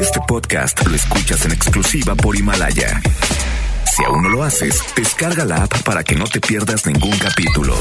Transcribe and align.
Este 0.00 0.20
podcast 0.26 0.84
lo 0.86 0.94
escuchas 0.94 1.44
en 1.44 1.52
exclusiva 1.52 2.14
por 2.14 2.36
Himalaya. 2.36 3.00
Si 3.94 4.02
aún 4.04 4.22
no 4.22 4.28
lo 4.30 4.42
haces, 4.42 4.82
descarga 4.96 5.44
la 5.44 5.64
app 5.64 5.82
para 5.82 6.02
que 6.02 6.14
no 6.14 6.24
te 6.24 6.40
pierdas 6.40 6.86
ningún 6.86 7.16
capítulo. 7.18 7.74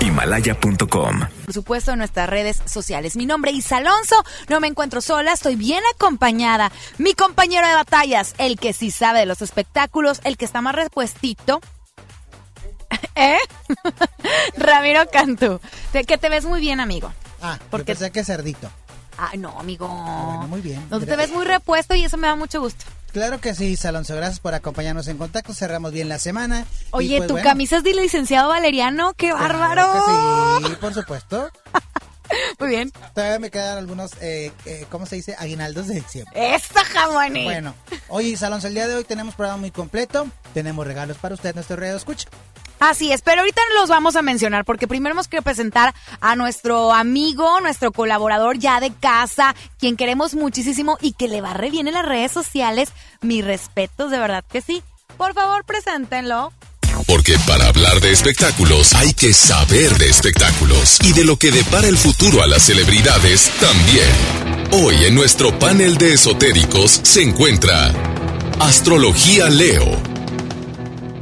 Himalaya.com. 0.00 1.20
Por 1.44 1.54
supuesto, 1.54 1.92
en 1.92 1.98
nuestras 1.98 2.28
redes 2.28 2.60
sociales. 2.66 3.16
Mi 3.16 3.26
nombre 3.26 3.52
es 3.52 3.70
Alonso. 3.72 4.16
No 4.48 4.60
me 4.60 4.66
encuentro 4.68 5.00
sola, 5.00 5.32
estoy 5.32 5.54
bien 5.56 5.82
acompañada. 5.94 6.72
Mi 6.98 7.14
compañero 7.14 7.66
de 7.68 7.74
batallas, 7.74 8.34
el 8.38 8.58
que 8.58 8.72
sí 8.72 8.90
sabe 8.90 9.20
de 9.20 9.26
los 9.26 9.40
espectáculos, 9.42 10.20
el 10.24 10.36
que 10.36 10.44
está 10.44 10.60
más 10.62 10.74
repuestito. 10.74 11.60
¿Eh? 13.14 13.38
Ramiro 14.56 15.08
Cantú. 15.12 15.60
Que 15.92 16.18
te 16.18 16.28
ves 16.28 16.44
muy 16.44 16.60
bien, 16.60 16.80
amigo. 16.80 17.12
Ah, 17.40 17.56
Porque- 17.58 17.70
porque 17.70 17.84
pensé 17.96 18.10
que 18.12 18.24
cerdito. 18.24 18.70
Ay, 19.16 19.38
no, 19.38 19.58
amigo. 19.58 19.88
Bueno, 19.88 20.46
muy 20.48 20.60
bien. 20.60 20.84
No, 20.90 21.00
te 21.00 21.16
ves 21.16 21.30
muy 21.30 21.44
repuesto 21.44 21.94
y 21.94 22.04
eso 22.04 22.16
me 22.16 22.28
da 22.28 22.36
mucho 22.36 22.60
gusto. 22.60 22.84
Claro 23.12 23.40
que 23.40 23.54
sí, 23.54 23.76
Alonso. 23.84 24.16
Gracias 24.16 24.40
por 24.40 24.54
acompañarnos 24.54 25.06
en 25.08 25.18
contacto. 25.18 25.52
Cerramos 25.52 25.92
bien 25.92 26.08
la 26.08 26.18
semana. 26.18 26.66
Oye, 26.92 27.18
pues, 27.18 27.28
tu 27.28 27.34
bueno, 27.34 27.48
camisa 27.48 27.76
es 27.78 27.84
de 27.84 27.92
licenciado 27.92 28.48
Valeriano. 28.48 29.12
¡Qué 29.14 29.32
bárbaro! 29.32 29.92
sí, 30.66 30.74
por 30.80 30.94
supuesto. 30.94 31.50
Muy 32.58 32.70
bien. 32.70 32.90
Todavía 33.14 33.38
me 33.38 33.50
quedan 33.50 33.76
algunos, 33.76 34.12
eh, 34.22 34.52
eh, 34.64 34.86
¿cómo 34.90 35.04
se 35.04 35.16
dice? 35.16 35.36
Aguinaldos 35.38 35.88
de 35.88 35.96
diciembre. 35.96 36.54
¡Esta 36.54 36.82
jamoni! 36.84 37.44
Bueno, 37.44 37.74
oye, 38.08 38.34
Alonso, 38.40 38.68
el 38.68 38.74
día 38.74 38.88
de 38.88 38.94
hoy 38.94 39.04
tenemos 39.04 39.34
programa 39.34 39.60
muy 39.60 39.70
completo. 39.70 40.26
Tenemos 40.54 40.86
regalos 40.86 41.18
para 41.18 41.34
usted, 41.34 41.54
nuestro 41.54 41.76
radio 41.76 41.96
escucha. 41.96 42.28
Así 42.82 43.12
es, 43.12 43.22
pero 43.22 43.42
ahorita 43.42 43.62
los 43.76 43.88
vamos 43.88 44.16
a 44.16 44.22
mencionar 44.22 44.64
porque 44.64 44.88
primero 44.88 45.12
hemos 45.12 45.28
querido 45.28 45.44
presentar 45.44 45.94
a 46.20 46.34
nuestro 46.34 46.92
amigo, 46.92 47.60
nuestro 47.60 47.92
colaborador 47.92 48.58
ya 48.58 48.80
de 48.80 48.92
casa, 48.92 49.54
quien 49.78 49.96
queremos 49.96 50.34
muchísimo 50.34 50.98
y 51.00 51.12
que 51.12 51.28
le 51.28 51.40
va 51.40 51.54
re 51.54 51.70
bien 51.70 51.86
en 51.86 51.94
las 51.94 52.04
redes 52.04 52.32
sociales. 52.32 52.88
Mis 53.20 53.44
respetos, 53.44 54.10
de 54.10 54.18
verdad 54.18 54.44
que 54.50 54.62
sí. 54.62 54.82
Por 55.16 55.32
favor, 55.32 55.64
preséntenlo. 55.64 56.52
Porque 57.06 57.36
para 57.46 57.68
hablar 57.68 58.00
de 58.00 58.10
espectáculos 58.10 58.94
hay 58.94 59.14
que 59.14 59.32
saber 59.32 59.96
de 59.96 60.10
espectáculos 60.10 60.98
y 61.04 61.12
de 61.12 61.24
lo 61.24 61.36
que 61.36 61.52
depara 61.52 61.86
el 61.86 61.96
futuro 61.96 62.42
a 62.42 62.48
las 62.48 62.64
celebridades 62.64 63.48
también. 63.60 64.82
Hoy 64.84 65.04
en 65.04 65.14
nuestro 65.14 65.56
panel 65.56 65.98
de 65.98 66.14
esotéricos 66.14 66.98
se 67.04 67.22
encuentra 67.22 67.92
Astrología 68.58 69.48
Leo, 69.50 70.02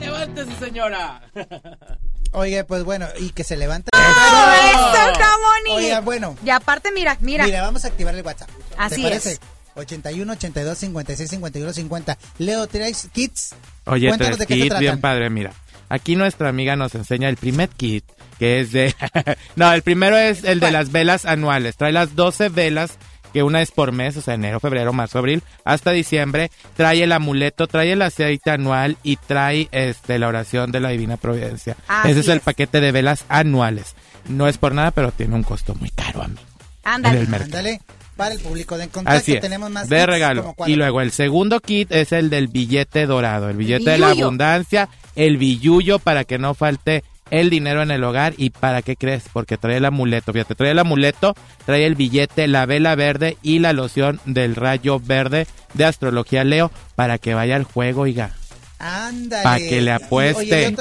Levántese, 0.01 0.57
señora. 0.59 1.21
Oye, 2.33 2.65
pues 2.65 2.85
bueno, 2.85 3.07
y 3.19 3.31
que 3.31 3.43
se 3.45 3.57
levante. 3.57 3.91
¡Eso, 3.93 5.19
jamoni! 5.19 5.71
Oiga, 5.73 6.01
bueno. 6.01 6.37
Y 6.45 6.51
aparte, 6.51 6.93
mira, 6.93 7.17
mira. 7.21 7.45
Mira, 7.45 7.63
vamos 7.63 7.85
a 7.85 7.89
activar 7.89 8.15
el 8.15 8.25
WhatsApp. 8.25 8.49
Así 8.79 8.97
¿Te 8.97 9.03
parece? 9.03 9.33
es. 9.33 9.41
81 9.75 10.33
82 10.33 10.79
56 10.79 11.31
51 11.31 11.73
50. 11.73 12.19
Leo, 12.39 12.67
¿traes 12.67 13.09
kits? 13.13 13.55
Oye, 13.87 14.09
Cuéntanos 14.09 14.37
tres 14.37 14.39
de 14.39 14.47
qué 14.47 14.55
se 14.55 14.61
kit 14.61 14.69
tratan. 14.71 14.81
bien 14.81 15.01
padre, 15.01 15.31
mira. 15.31 15.53
Aquí 15.89 16.15
nuestra 16.15 16.49
amiga 16.49 16.77
nos 16.77 16.95
enseña 16.95 17.29
el 17.29 17.37
primer 17.37 17.69
kit, 17.69 18.05
que 18.39 18.61
es 18.61 18.71
de... 18.73 18.95
no, 19.57 19.73
el 19.73 19.83
primero 19.83 20.17
es 20.17 20.45
el 20.45 20.61
de 20.61 20.71
las 20.71 20.93
velas 20.93 21.25
anuales. 21.25 21.77
Trae 21.77 21.93
las 21.93 22.15
12 22.15 22.49
velas, 22.51 22.93
que 23.33 23.43
una 23.43 23.63
es 23.63 23.71
por 23.71 23.93
mes, 23.93 24.17
o 24.17 24.23
sea, 24.23 24.35
enero, 24.35 24.61
febrero, 24.61 24.93
marzo, 24.93 25.19
abril, 25.19 25.43
hasta 25.65 25.91
diciembre. 25.93 26.51
Trae 26.77 27.03
el 27.03 27.13
amuleto, 27.13 27.67
trae 27.67 27.93
el 27.93 28.03
aceite 28.03 28.51
anual 28.51 28.97
y 29.03 29.17
trae 29.17 29.69
este 29.73 30.19
la 30.19 30.29
oración 30.29 30.73
de 30.73 30.81
la 30.81 30.91
Divina 30.91 31.17
Providencia. 31.17 31.77
Así 31.89 32.11
Ese 32.11 32.21
es 32.21 32.29
el 32.29 32.41
paquete 32.41 32.81
de 32.81 32.93
velas 32.93 33.25
anuales. 33.29 33.95
No 34.29 34.49
es 34.49 34.59
por 34.59 34.75
nada, 34.75 34.91
pero 34.91 35.13
tiene 35.13 35.35
un 35.35 35.43
costo 35.43 35.75
muy 35.75 35.91
caro, 35.91 36.23
amigo. 36.23 36.41
Ándale. 36.85 37.21
el 37.21 37.29
mercado. 37.29 37.59
Ándale, 37.59 37.81
para 38.21 38.35
el 38.35 38.41
público 38.41 38.77
de 38.77 38.89
contacto 38.89 39.19
Así 39.19 39.33
es. 39.33 39.41
tenemos 39.41 39.71
más 39.71 39.89
de 39.89 39.97
kits, 39.97 40.07
regalo. 40.07 40.55
Y 40.67 40.77
luego 40.77 41.01
el 41.01 41.11
segundo 41.11 41.61
kit 41.61 41.91
es 41.91 42.13
el 42.13 42.29
del 42.29 42.49
billete 42.49 43.07
dorado, 43.07 43.49
el 43.49 43.57
billete 43.57 43.93
de 43.93 43.99
la 43.99 44.11
abundancia, 44.11 44.91
el 45.17 45.39
billullo 45.39 45.99
para 45.99 46.25
que 46.25 46.39
no 46.39 46.53
falte 46.53 47.03
el 47.31 47.51
dinero 47.51 47.83
en 47.83 47.91
el 47.91 48.03
hogar 48.05 48.35
y 48.37 48.51
para 48.51 48.83
qué 48.83 48.97
crees, 48.97 49.25
porque 49.33 49.57
trae 49.57 49.77
el 49.79 49.85
amuleto, 49.85 50.33
fíjate, 50.33 50.55
trae 50.55 50.73
el 50.73 50.79
amuleto, 50.79 51.35
trae 51.67 51.87
el 51.87 51.95
billete, 51.95 52.47
la 52.49 52.67
vela 52.67 52.95
verde 52.95 53.37
y 53.43 53.59
la 53.61 53.73
loción 53.73 54.21
del 54.25 54.57
rayo 54.57 55.01
verde 55.01 55.47
de 55.75 55.85
astrología 55.85 56.45
Leo 56.45 56.71
para 56.97 57.19
que 57.19 57.35
vaya 57.35 57.57
al 57.57 57.65
juego, 57.65 58.03
oiga, 58.03 58.33
Ándale. 58.79 59.43
para 59.43 59.59
que 59.59 59.81
le 59.83 59.91
Y- 59.91 59.95
apueste, 59.95 60.75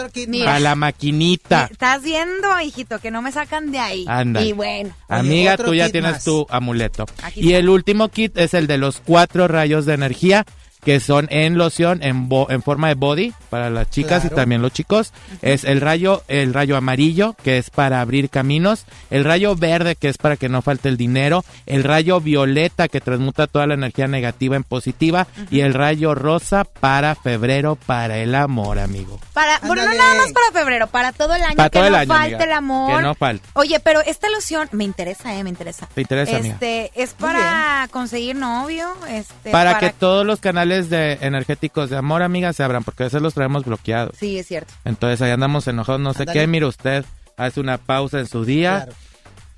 para 0.45 0.59
la 0.59 0.75
maquinita. 0.75 1.67
Estás 1.69 2.01
viendo, 2.01 2.59
hijito, 2.61 2.99
que 2.99 3.11
no 3.11 3.21
me 3.21 3.31
sacan 3.31 3.71
de 3.71 3.79
ahí. 3.79 4.05
Anda. 4.07 4.41
Y 4.41 4.53
bueno. 4.53 4.95
Oye, 5.09 5.19
Amiga, 5.19 5.57
tú 5.57 5.73
ya 5.73 5.89
tienes 5.89 6.13
más. 6.13 6.23
tu 6.23 6.47
amuleto. 6.49 7.05
Aquí 7.23 7.41
Y 7.41 7.47
está. 7.47 7.57
el 7.59 7.69
último 7.69 8.07
kit 8.09 8.37
es 8.37 8.53
el 8.53 8.67
de 8.67 8.77
los 8.77 9.01
cuatro 9.05 9.47
rayos 9.49 9.85
de 9.85 9.93
energía 9.95 10.45
que 10.83 10.99
son 10.99 11.27
en 11.29 11.57
loción 11.57 12.01
en, 12.03 12.29
bo- 12.29 12.47
en 12.49 12.63
forma 12.63 12.87
de 12.87 12.95
body 12.95 13.33
para 13.49 13.69
las 13.69 13.89
chicas 13.89 14.21
Claro. 14.21 14.35
y 14.35 14.35
también 14.35 14.61
los 14.61 14.71
chicos. 14.71 15.13
Es 15.41 15.63
el 15.63 15.81
rayo 15.81 16.23
el 16.27 16.53
rayo 16.53 16.77
amarillo 16.77 17.35
que 17.43 17.57
es 17.57 17.69
para 17.69 18.01
abrir 18.01 18.29
caminos, 18.29 18.85
el 19.09 19.23
rayo 19.25 19.55
verde 19.55 19.95
que 19.95 20.09
es 20.09 20.17
para 20.17 20.37
que 20.37 20.49
no 20.49 20.61
falte 20.61 20.89
el 20.89 20.97
dinero, 20.97 21.43
el 21.65 21.83
rayo 21.83 22.21
violeta 22.21 22.87
que 22.87 23.01
transmuta 23.01 23.47
toda 23.47 23.67
la 23.67 23.73
energía 23.73 24.07
negativa 24.07 24.55
en 24.55 24.63
positiva 24.63 25.27
y 25.51 25.61
el 25.61 25.73
rayo 25.73 26.15
rosa 26.15 26.63
para 26.63 27.15
febrero 27.15 27.75
para 27.75 28.17
el 28.17 28.33
amor, 28.35 28.79
amigo. 28.79 29.19
Para, 29.33 29.59
bueno, 29.59 29.83
no 29.85 29.93
nada 29.93 30.15
más 30.15 30.31
para 30.31 30.51
febrero, 30.51 30.87
para 30.87 31.11
todo 31.11 31.35
el 31.35 31.43
año. 31.43 31.55
Para 31.55 31.69
que 31.69 31.79
todo 31.79 31.87
el 31.87 31.91
no 31.93 31.97
año, 31.99 32.07
falte 32.13 32.35
amiga. 32.35 32.43
el 32.45 32.51
amor. 32.53 32.95
Que 32.97 33.01
no 33.03 33.15
falte. 33.15 33.47
Oye, 33.53 33.79
pero 33.79 34.01
esta 34.01 34.29
loción 34.29 34.69
me 34.71 34.83
interesa, 34.83 35.35
eh, 35.35 35.43
me 35.43 35.49
interesa. 35.49 35.87
¿Te 35.93 36.01
interesa, 36.01 36.37
amiga? 36.37 36.53
Este, 36.53 36.91
es 36.95 37.15
Muy 37.19 37.29
para 37.29 37.87
conseguir 37.91 38.35
novio, 38.35 38.89
este, 39.09 39.51
Para, 39.51 39.77
que 39.79 39.89
todos 39.91 40.25
los 40.25 40.39
canales 40.39 40.68
de 40.69 41.13
energéticos 41.21 41.89
de 41.89 41.97
amor, 41.97 42.21
amiga, 42.21 42.53
se 42.53 42.63
abran, 42.63 42.83
porque 42.83 43.03
a 43.03 43.07
veces 43.07 43.21
los 43.21 43.33
traemos 43.33 43.65
bloqueados. 43.65 44.15
Sí, 44.17 44.37
es 44.39 44.47
cierto. 44.47 44.73
Entonces 44.85 45.21
ahí 45.21 45.31
andamos 45.31 45.67
enojados, 45.67 46.01
no 46.01 46.13
sé 46.13 46.25
qué. 46.25 46.45
Mire 46.47 46.65
usted, 46.65 47.05
hace 47.37 47.59
una 47.59 47.77
pausa 47.77 48.19
en 48.19 48.27
su 48.27 48.45
día, 48.45 48.83
Claro. 48.85 48.93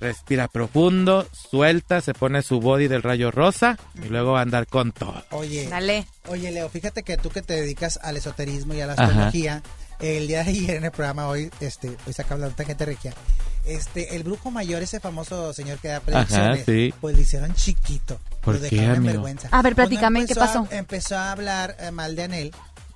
respira 0.00 0.48
profundo, 0.48 1.26
suelta, 1.32 2.00
se 2.00 2.14
pone 2.14 2.42
su 2.42 2.60
body 2.60 2.88
del 2.88 3.02
rayo 3.02 3.30
rosa 3.30 3.78
y 4.04 4.08
luego 4.08 4.32
va 4.32 4.40
a 4.40 4.42
andar 4.42 4.66
con 4.66 4.90
todo. 4.92 5.22
Oye, 5.30 5.68
Dale. 5.68 6.06
oye, 6.28 6.50
Leo, 6.50 6.68
fíjate 6.68 7.02
que 7.04 7.16
tú 7.16 7.30
que 7.30 7.42
te 7.42 7.54
dedicas 7.54 7.98
al 8.02 8.16
esoterismo 8.16 8.74
y 8.74 8.80
a 8.80 8.86
la 8.86 8.94
Ajá. 8.94 9.30
El 10.02 10.26
día 10.28 10.42
de 10.44 10.50
ayer 10.50 10.76
en 10.76 10.84
el 10.84 10.90
programa 10.90 11.28
hoy, 11.28 11.50
este, 11.60 11.96
hoy 12.06 12.12
sacamos 12.12 12.40
la 12.40 12.48
nota 12.48 12.64
gente 12.64 12.84
regia, 12.84 13.14
este, 13.64 14.16
el 14.16 14.24
brujo 14.24 14.50
mayor, 14.50 14.82
ese 14.82 14.98
famoso 15.00 15.52
señor 15.52 15.78
que 15.78 15.88
da 15.88 16.00
predicciones, 16.00 16.64
sí. 16.66 16.92
pues 17.00 17.14
le 17.16 17.22
hicieron 17.22 17.54
chiquito. 17.54 18.18
¿Por 18.40 18.56
lo 18.56 18.60
qué, 18.68 18.74
dejaron 18.76 18.96
en 18.96 19.04
vergüenza. 19.04 19.48
A 19.52 19.62
ver, 19.62 19.74
platícame, 19.76 20.20
¿qué 20.26 20.32
empezó 20.32 20.40
pasó? 20.40 20.68
a- 20.70 20.76
empezó 20.76 21.16
a 21.16 21.30
hablar 21.32 21.76
eh, 21.78 21.90
mal 21.92 22.16
de 22.16 22.24
Anel, 22.24 22.52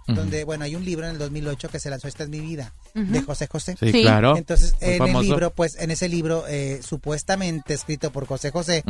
donde, 0.08 0.44
bueno, 0.44 0.64
hay 0.64 0.74
un 0.76 0.84
libro 0.84 1.04
en 1.06 1.12
el 1.12 1.18
2008 1.18 1.68
que 1.68 1.80
se 1.80 1.90
lanzó 1.90 2.06
Esta 2.08 2.22
es 2.24 2.28
mi 2.28 2.38
vida, 2.40 2.72
de 2.94 3.22
José 3.22 3.46
José. 3.48 3.76
Sí, 3.78 3.90
Sí. 3.92 4.02
claro. 4.02 4.36
Entonces, 4.36 4.74
Muy 4.80 4.90
en 4.94 5.16
el 5.16 5.22
libro, 5.22 5.50
pues, 5.52 5.76
en 5.80 5.90
ese 5.90 6.08
libro, 6.08 6.44
eh, 6.48 6.80
supuestamente 6.82 7.74
escrito 7.74 8.10
por 8.12 8.26
José 8.26 8.50
José, 8.52 8.84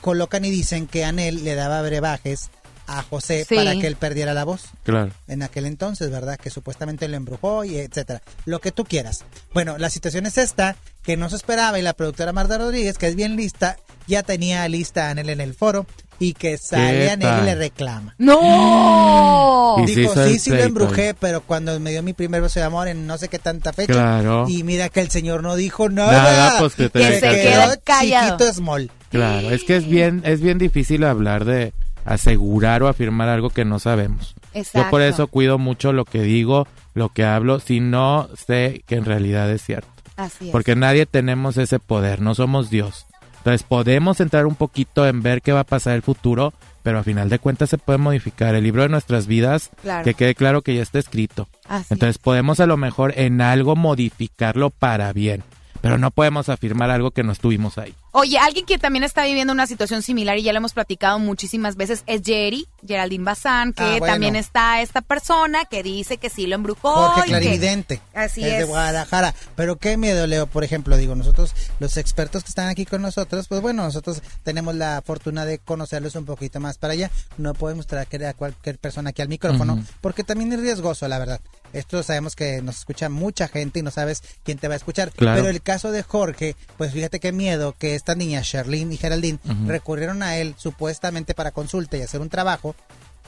colocan 0.00 0.44
y 0.44 0.50
dicen 0.50 0.86
que 0.86 1.04
Anel 1.04 1.44
le 1.44 1.54
daba 1.54 1.80
brebajes 1.82 2.50
a 2.86 3.02
José 3.02 3.44
Sí. 3.48 3.54
para 3.56 3.72
que 3.78 3.86
él 3.86 3.96
perdiera 3.96 4.32
la 4.34 4.44
voz. 4.44 4.64
Claro. 4.84 5.10
En 5.28 5.42
aquel 5.42 5.66
entonces, 5.66 6.10
¿verdad? 6.10 6.38
Que 6.38 6.50
supuestamente 6.50 7.08
lo 7.08 7.16
embrujó 7.16 7.64
y 7.64 7.76
etcétera. 7.78 8.22
Lo 8.44 8.60
que 8.60 8.72
tú 8.72 8.84
quieras. 8.84 9.24
Bueno, 9.52 9.78
la 9.78 9.90
situación 9.90 10.26
es 10.26 10.38
esta, 10.38 10.76
que 11.02 11.16
no 11.16 11.28
se 11.30 11.36
esperaba 11.36 11.78
y 11.78 11.82
la 11.82 11.92
productora 11.94 12.32
Marta 12.32 12.58
Rodríguez, 12.58 12.98
que 12.98 13.08
es 13.08 13.16
bien 13.16 13.36
lista, 13.36 13.76
ya 14.06 14.22
tenía 14.22 14.68
lista 14.68 15.06
a 15.08 15.10
Anel 15.10 15.30
en 15.30 15.40
el 15.40 15.54
foro 15.54 15.86
y 16.18 16.32
que 16.34 16.56
sale 16.58 17.06
¿Qué 17.06 17.10
Anel 17.10 17.42
y 17.42 17.44
le 17.44 17.54
reclama. 17.56 18.14
¡No! 18.18 19.76
Dijo, 19.86 20.14
sí, 20.26 20.38
sí 20.38 20.50
lo 20.50 20.62
embrujé, 20.62 21.14
pero 21.14 21.40
cuando 21.42 21.78
me 21.80 21.90
dio 21.90 22.02
mi 22.02 22.12
primer 22.12 22.40
beso 22.42 22.58
de 22.60 22.66
amor 22.66 22.88
en 22.88 23.06
no 23.06 23.18
sé 23.18 23.28
qué 23.28 23.38
tanta 23.38 23.72
fecha. 23.72 23.92
Claro. 23.92 24.46
Y 24.48 24.62
mira 24.62 24.88
que 24.88 25.00
el 25.00 25.10
señor 25.10 25.42
no 25.42 25.56
dijo 25.56 25.88
nada. 25.88 26.12
Nada, 26.12 26.58
pues, 26.58 26.74
que 26.74 26.88
te 26.88 27.00
Que 27.00 27.20
se 27.20 27.28
quedó 27.42 27.74
callado. 27.84 28.36
chiquito 28.38 28.52
small. 28.54 28.90
Claro, 29.10 29.50
es 29.50 29.64
que 29.64 29.76
es 29.76 29.86
bien, 29.88 30.22
es 30.24 30.40
bien 30.40 30.58
difícil 30.58 31.04
hablar 31.04 31.44
de 31.44 31.72
asegurar 32.06 32.82
o 32.82 32.88
afirmar 32.88 33.28
algo 33.28 33.50
que 33.50 33.64
no 33.64 33.78
sabemos. 33.78 34.34
Yo 34.72 34.88
por 34.90 35.02
eso 35.02 35.26
cuido 35.26 35.58
mucho 35.58 35.92
lo 35.92 36.04
que 36.06 36.22
digo, 36.22 36.66
lo 36.94 37.10
que 37.10 37.24
hablo, 37.24 37.60
si 37.60 37.80
no 37.80 38.28
sé 38.46 38.82
que 38.86 38.94
en 38.94 39.04
realidad 39.04 39.50
es 39.50 39.62
cierto. 39.62 39.88
Así 40.16 40.46
es. 40.46 40.52
Porque 40.52 40.76
nadie 40.76 41.04
tenemos 41.04 41.58
ese 41.58 41.78
poder, 41.78 42.22
no 42.22 42.34
somos 42.34 42.70
Dios. 42.70 43.06
Entonces 43.38 43.62
podemos 43.64 44.18
entrar 44.20 44.46
un 44.46 44.54
poquito 44.54 45.06
en 45.06 45.22
ver 45.22 45.42
qué 45.42 45.52
va 45.52 45.60
a 45.60 45.64
pasar 45.64 45.94
el 45.94 46.02
futuro, 46.02 46.52
pero 46.82 46.98
a 46.98 47.02
final 47.04 47.28
de 47.28 47.38
cuentas 47.38 47.68
se 47.70 47.78
puede 47.78 47.98
modificar. 47.98 48.54
El 48.54 48.64
libro 48.64 48.82
de 48.82 48.88
nuestras 48.88 49.26
vidas, 49.26 49.70
Claro. 49.82 50.04
que 50.04 50.14
quede 50.14 50.34
claro 50.34 50.62
que 50.62 50.74
ya 50.74 50.82
está 50.82 50.98
escrito. 50.98 51.48
Así 51.68 51.86
Entonces 51.94 52.18
podemos 52.18 52.58
a 52.60 52.66
lo 52.66 52.76
mejor 52.76 53.12
en 53.16 53.40
algo 53.40 53.76
modificarlo 53.76 54.70
para 54.70 55.12
bien, 55.12 55.44
pero 55.80 55.98
no 55.98 56.10
podemos 56.10 56.48
afirmar 56.48 56.90
algo 56.90 57.10
que 57.10 57.22
no 57.22 57.32
estuvimos 57.32 57.76
ahí. 57.78 57.94
Oye, 58.18 58.38
alguien 58.38 58.64
que 58.64 58.78
también 58.78 59.04
está 59.04 59.26
viviendo 59.26 59.52
una 59.52 59.66
situación 59.66 60.00
similar 60.00 60.38
y 60.38 60.42
ya 60.42 60.54
lo 60.54 60.56
hemos 60.56 60.72
platicado 60.72 61.18
muchísimas 61.18 61.76
veces 61.76 62.02
es 62.06 62.22
Jerry, 62.24 62.66
Geraldine 62.86 63.24
Bazán, 63.24 63.72
que 63.72 63.82
Ah, 63.82 63.96
bueno. 63.98 64.06
también 64.14 64.36
está 64.36 64.80
esta 64.82 65.00
persona 65.02 65.64
que 65.66 65.82
dice 65.82 66.18
que 66.18 66.30
sí 66.30 66.46
lo 66.46 66.54
embrujó. 66.54 66.92
Jorge 66.94 67.20
y 67.20 67.22
que- 67.24 67.28
Clarividente. 67.30 68.00
Así 68.14 68.42
es. 68.44 68.50
de 68.52 68.58
es. 68.60 68.66
Guadalajara. 68.66 69.34
Pero 69.54 69.76
qué 69.76 69.96
miedo, 69.96 70.26
Leo. 70.26 70.46
Por 70.46 70.64
ejemplo, 70.64 70.96
digo, 70.96 71.14
nosotros, 71.14 71.54
los 71.80 71.96
expertos 71.96 72.42
que 72.44 72.48
están 72.48 72.68
aquí 72.68 72.86
con 72.86 73.02
nosotros, 73.02 73.48
pues 73.48 73.60
bueno, 73.60 73.82
nosotros 73.82 74.22
tenemos 74.42 74.74
la 74.74 75.02
fortuna 75.04 75.44
de 75.44 75.58
conocerlos 75.58 76.14
un 76.14 76.24
poquito 76.24 76.60
más 76.60 76.78
para 76.78 76.92
allá. 76.92 77.10
No 77.38 77.54
podemos 77.54 77.86
traer 77.86 78.06
a 78.26 78.34
cualquier 78.34 78.78
persona 78.78 79.10
aquí 79.10 79.20
al 79.22 79.28
micrófono, 79.28 79.82
porque 80.00 80.22
también 80.24 80.52
es 80.52 80.60
riesgoso, 80.60 81.08
la 81.08 81.18
verdad. 81.18 81.40
Esto 81.72 82.02
sabemos 82.04 82.36
que 82.36 82.62
nos 82.62 82.78
escucha 82.78 83.08
mucha 83.08 83.48
gente 83.48 83.80
y 83.80 83.82
no 83.82 83.90
sabes 83.90 84.22
quién 84.44 84.56
te 84.56 84.68
va 84.68 84.74
a 84.74 84.76
escuchar. 84.76 85.10
Claro. 85.10 85.36
Pero 85.42 85.50
el 85.50 85.60
caso 85.60 85.90
de 85.90 86.02
Jorge, 86.04 86.54
pues 86.78 86.92
fíjate 86.92 87.18
qué 87.20 87.32
miedo 87.32 87.74
que 87.76 87.94
estas 87.96 88.16
niñas, 88.16 88.46
Sherlyn 88.46 88.92
y 88.92 88.96
Geraldine, 88.96 89.38
recurrieron 89.66 90.22
a 90.22 90.36
él 90.36 90.54
supuestamente 90.56 91.34
para 91.34 91.50
consulta 91.50 91.96
y 91.96 92.02
hacer 92.02 92.20
un 92.20 92.28
trabajo. 92.28 92.75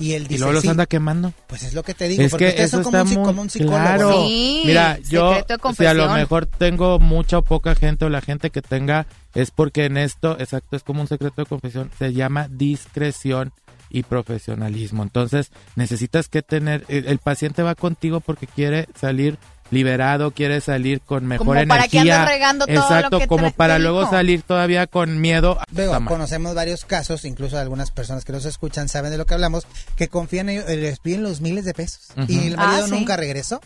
Y 0.00 0.12
él 0.12 0.22
dice, 0.28 0.34
Y 0.34 0.38
luego 0.38 0.52
los 0.52 0.62
sí, 0.62 0.68
anda 0.68 0.86
quemando. 0.86 1.32
pues 1.48 1.64
es 1.64 1.74
lo 1.74 1.82
que 1.82 1.92
te 1.92 2.06
digo, 2.06 2.22
Es 2.22 2.30
porque 2.30 2.44
que 2.44 2.50
ustedes 2.50 2.68
eso 2.68 2.76
son 2.76 2.84
como 2.84 2.98
está 2.98 3.08
un, 3.10 3.18
muy 3.18 3.26
como 3.26 3.42
un 3.42 3.50
psicólogo. 3.50 3.78
claro. 3.84 4.24
Mira, 4.28 4.98
yo 5.10 5.34
si 5.76 5.86
a 5.86 5.94
lo 5.94 6.08
mejor 6.12 6.46
tengo 6.46 7.00
mucha 7.00 7.38
o 7.38 7.42
poca 7.42 7.74
gente 7.74 8.04
o 8.04 8.08
la 8.08 8.20
gente 8.20 8.50
que 8.50 8.62
tenga 8.62 9.06
es 9.34 9.50
porque 9.50 9.86
en 9.86 9.96
esto, 9.96 10.38
exacto, 10.38 10.76
es 10.76 10.84
como 10.84 11.00
un 11.00 11.08
secreto 11.08 11.42
de 11.42 11.46
confesión, 11.46 11.90
se 11.98 12.12
llama 12.12 12.46
discreción 12.48 13.52
y 13.90 14.04
profesionalismo. 14.04 15.02
Entonces, 15.02 15.50
necesitas 15.74 16.28
que 16.28 16.42
tener 16.42 16.84
el, 16.88 17.06
el 17.06 17.18
paciente 17.18 17.62
va 17.62 17.74
contigo 17.74 18.20
porque 18.20 18.46
quiere 18.46 18.86
salir 18.94 19.36
liberado, 19.70 20.30
quiere 20.30 20.60
salir 20.60 21.00
con 21.00 21.26
mejor 21.26 21.46
Como 21.56 21.68
para 21.68 21.88
que 21.88 21.98
energía. 21.98 22.24
regando 22.24 22.66
todo 22.66 22.74
lo 22.74 22.80
exacto, 22.82 23.18
que 23.18 23.26
como 23.26 23.50
para 23.52 23.78
luego 23.78 24.00
dijo. 24.00 24.10
salir 24.12 24.42
todavía 24.42 24.86
con 24.86 25.20
miedo. 25.20 25.58
Mal. 25.72 26.04
conocemos 26.06 26.54
varios 26.54 26.84
casos, 26.84 27.24
incluso 27.24 27.58
algunas 27.58 27.90
personas 27.90 28.24
que 28.24 28.32
nos 28.32 28.44
escuchan 28.44 28.88
saben 28.88 29.10
de 29.10 29.18
lo 29.18 29.26
que 29.26 29.34
hablamos, 29.34 29.66
que 29.96 30.08
confían 30.08 30.48
en 30.48 30.58
ellos, 30.58 30.68
les 30.70 30.98
piden 31.00 31.22
los 31.22 31.40
miles 31.40 31.64
de 31.64 31.74
pesos. 31.74 32.08
Ujú. 32.16 32.26
Y 32.32 32.46
el 32.48 32.56
marido 32.56 32.84
Ah, 32.84 32.86
sí. 32.86 32.90
nunca 32.90 33.16
regresó 33.16 33.60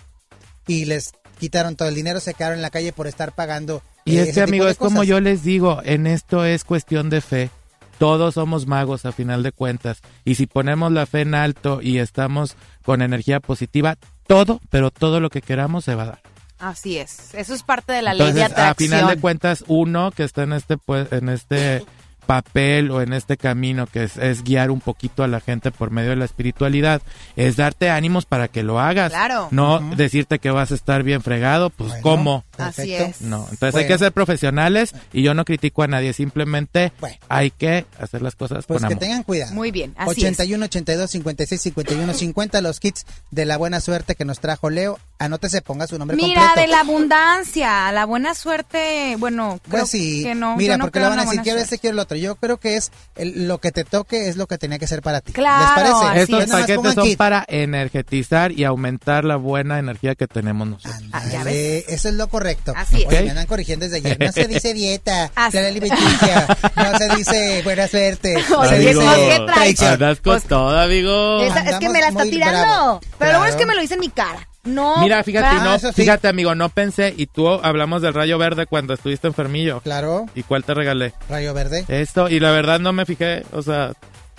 y 0.66 0.84
les 0.87 1.12
quitaron 1.38 1.76
todo 1.76 1.88
el 1.88 1.94
dinero, 1.94 2.20
se 2.20 2.34
quedaron 2.34 2.58
en 2.58 2.62
la 2.62 2.70
calle 2.70 2.93
por 2.93 3.06
estar 3.06 3.32
pagando. 3.32 3.82
Y 4.04 4.16
eh, 4.16 4.22
es 4.22 4.28
ese 4.28 4.40
que, 4.40 4.40
tipo 4.46 4.50
amigo, 4.50 4.64
de 4.66 4.70
es 4.72 4.78
como 4.78 4.96
cosas. 4.96 5.06
yo 5.08 5.20
les 5.20 5.43
digo, 5.44 5.81
en 5.84 6.06
esto 6.06 6.44
es 6.44 6.64
cuestión 6.64 7.10
de 7.10 7.20
fe. 7.20 7.50
Todos 7.99 8.34
somos 8.34 8.66
magos 8.66 9.04
a 9.06 9.12
final 9.12 9.44
de 9.44 9.52
cuentas. 9.52 9.99
Y 10.25 10.34
si 10.34 10.46
ponemos 10.46 10.90
la 10.90 11.06
fe 11.06 11.20
en 11.20 11.37
alto 11.37 11.81
y 11.81 11.99
estamos 11.99 12.56
con 12.84 13.00
energía 13.00 13.38
positiva, 13.38 13.96
todo, 14.27 14.61
pero 14.71 14.91
todo 14.91 15.21
lo 15.21 15.31
que 15.31 15.43
queramos 15.43 15.85
se 15.85 15.95
va 15.95 16.03
a 16.05 16.07
dar. 16.07 16.21
Así 16.59 16.97
es. 16.99 17.35
Eso 17.35 17.55
es 17.55 17.63
parte 17.65 17.93
de 17.93 18.03
la 18.03 18.15
ley 18.15 18.33
de 18.33 18.43
Entonces, 18.43 18.59
a 18.59 18.71
atracción. 18.71 18.91
final 18.91 19.15
de 19.15 19.21
cuentas, 19.21 19.65
uno 19.67 20.13
que 20.13 20.23
está 20.23 20.45
en 20.45 20.53
este, 20.53 20.77
pues, 20.79 21.11
en 21.13 21.29
este 21.29 21.85
papel 22.27 22.91
o 22.91 23.03
en 23.03 23.13
este 23.13 23.37
camino 23.37 23.87
que 23.87 24.05
es, 24.05 24.17
es 24.17 24.43
guiar 24.45 24.71
un 24.71 24.81
poquito 24.81 25.23
a 25.23 25.29
la 25.29 25.41
gente 25.41 25.71
por 25.71 25.91
medio 25.91 26.11
de 26.11 26.17
la 26.17 26.25
espiritualidad, 26.25 27.03
es 27.37 27.57
darte 27.57 27.91
ánimos 27.91 28.27
para 28.27 28.49
que 28.49 28.63
lo 28.63 28.81
hagas. 28.81 29.11
Claro. 29.13 29.49
No 29.51 29.81
decirte 29.97 30.39
que 30.39 30.51
vas 30.51 30.73
a 30.73 30.75
estar 30.75 31.03
bien 31.03 31.23
fregado, 31.23 31.71
pues 31.71 31.91
Bueno, 31.91 32.03
¿cómo? 32.03 32.45
Así 32.59 32.95
es. 32.95 33.21
No, 33.23 33.47
entonces 33.51 33.75
hay 33.81 33.87
que 33.89 33.99
ser 33.99 34.13
profesionales 34.13 34.95
y 35.13 35.23
yo 35.23 35.35
no 35.35 35.45
critico 35.45 35.83
a 35.83 35.87
nadie, 35.89 36.13
simplemente 36.13 36.93
Bueno. 37.01 37.17
hay 37.29 37.51
que 37.51 37.87
hacer 38.01 38.23
las 38.23 38.37
cosas 38.37 38.67
Pues 38.67 38.81
con 38.81 38.89
que 38.89 38.95
amor. 38.95 39.01
tengan 39.01 39.23
cuidado. 39.25 39.53
Muy 39.55 39.71
bien, 39.71 39.95
así 39.97 40.11
81 40.21 40.65
82 40.67 41.11
56 41.11 41.61
51 41.61 42.15
50 42.15 42.61
los 42.61 42.81
kits 42.81 43.05
de 43.31 43.45
la 43.45 43.57
buena 43.57 43.81
suerte 43.81 44.15
que 44.15 44.25
nos 44.25 44.41
trajo 44.41 44.71
Leo. 44.71 44.99
Anótese, 45.19 45.63
ponga 45.63 45.87
su 45.87 45.99
nombre 45.99 46.17
Mira, 46.17 46.41
completo. 46.47 46.61
de 46.61 46.67
la 46.67 46.81
abundancia, 46.81 47.93
la 47.93 48.05
buena 48.07 48.35
suerte, 48.35 49.17
bueno, 49.19 49.61
creo 49.69 49.81
Pues 49.83 49.91
sí, 49.91 50.23
que 50.25 50.35
no. 50.35 50.57
mira, 50.57 50.75
yo 50.75 50.79
no 50.79 50.85
porque 50.85 50.99
creo 50.99 51.05
le 51.05 51.11
van 51.11 51.19
a 51.19 51.23
la 51.23 51.23
decir, 51.23 51.29
buena 51.39 51.43
quiero 51.45 51.59
este, 51.61 51.79
quiero 51.79 51.95
el 51.95 51.99
otro. 52.01 52.12
Yo 52.20 52.37
creo 52.37 52.59
que 52.59 52.76
es 52.76 52.91
el- 53.17 53.47
lo 53.49 53.59
que 53.59 53.73
te 53.73 53.85
toque 53.85 54.29
es 54.29 54.37
lo 54.37 54.47
que 54.47 54.59
tenía 54.59 54.79
que 54.79 54.87
ser 54.87 55.03
para 55.03 55.20
ti. 55.20 55.32
Claro, 55.32 55.64
¿Les 55.64 56.00
parece? 56.00 56.23
Estos 56.23 56.44
es. 56.44 56.50
Paquetes 56.50 56.94
son 56.94 57.05
kit. 57.05 57.19
para 57.19 57.44
energizar 57.49 58.53
y 58.53 58.64
aumentar 58.64 59.25
la 59.25 59.37
buena 59.37 59.79
energía 59.79 60.14
que 60.14 60.26
tenemos 60.26 60.67
nosotros. 60.69 61.03
Ah, 61.12 61.23
ya 61.31 61.43
eso 61.50 62.09
es 62.09 62.14
lo 62.14 62.29
correcto. 62.29 62.73
Así 62.76 63.03
es. 63.03 63.06
Oye, 63.09 63.19
Ok. 63.19 63.25
me 63.25 63.31
andan 63.31 63.47
corrigiendo 63.47 63.85
desde 63.85 63.99
ayer. 63.99 64.19
No 64.20 64.32
se 64.32 64.47
dice 64.49 64.75
dieta, 64.75 65.31
Así- 65.35 65.56
la 65.56 65.69
alimenticia, 65.69 66.47
no 66.76 66.99
se 66.99 67.09
dice 67.17 67.61
buena 67.64 67.88
suerte. 67.88 68.37
Oye, 68.37 68.69
se 68.69 68.75
Amigo, 68.91 69.00
dice 69.00 69.76
¿qué. 69.79 69.87
Andas 69.87 70.20
con 70.20 70.32
Pues- 70.35 70.44
todo, 70.44 70.79
amigo. 70.79 71.43
Esa- 71.43 71.61
es 71.61 71.76
que 71.79 71.88
me 71.88 72.00
la 72.00 72.09
está 72.09 72.23
tirando. 72.25 72.61
bravo. 72.61 73.00
Pero 73.19 73.32
lo 73.32 73.38
bueno 73.38 73.50
es 73.53 73.56
que 73.59 73.67
me 73.67 73.75
lo 73.75 73.81
dice 73.81 73.94
en 73.94 74.00
mi 74.00 74.09
cara. 74.11 74.49
No. 74.64 74.99
Mira, 74.99 75.23
fíjate, 75.25 75.47
Ah, 75.59 75.64
no, 75.64 75.79
sí. 75.79 75.88
fíjate, 75.94 76.29
amigo, 76.29 76.55
no 76.55 76.69
pensé, 76.69 77.12
y 77.17 77.26
tú 77.26 77.49
hablamos 77.49 78.00
del 78.03 78.14
rayo 78.14 78.38
verde 78.38 78.67
cuando 78.67 78.94
estuviste 78.94 79.26
enfermillo. 79.26 79.81
Claro, 79.81 80.26
¿Y 80.35 80.44
cuál 80.44 80.62
te 80.64 80.73
regalé? 80.75 81.12
rayo 81.29 81.53
verde. 81.53 81.85
Esto, 81.88 82.29
y 82.29 82.38
la 82.38 82.53
verdad 82.53 82.79
no 82.79 82.93
me 82.93 83.05
fijé, 83.05 83.44
o 83.53 83.61
sea, 83.62 83.93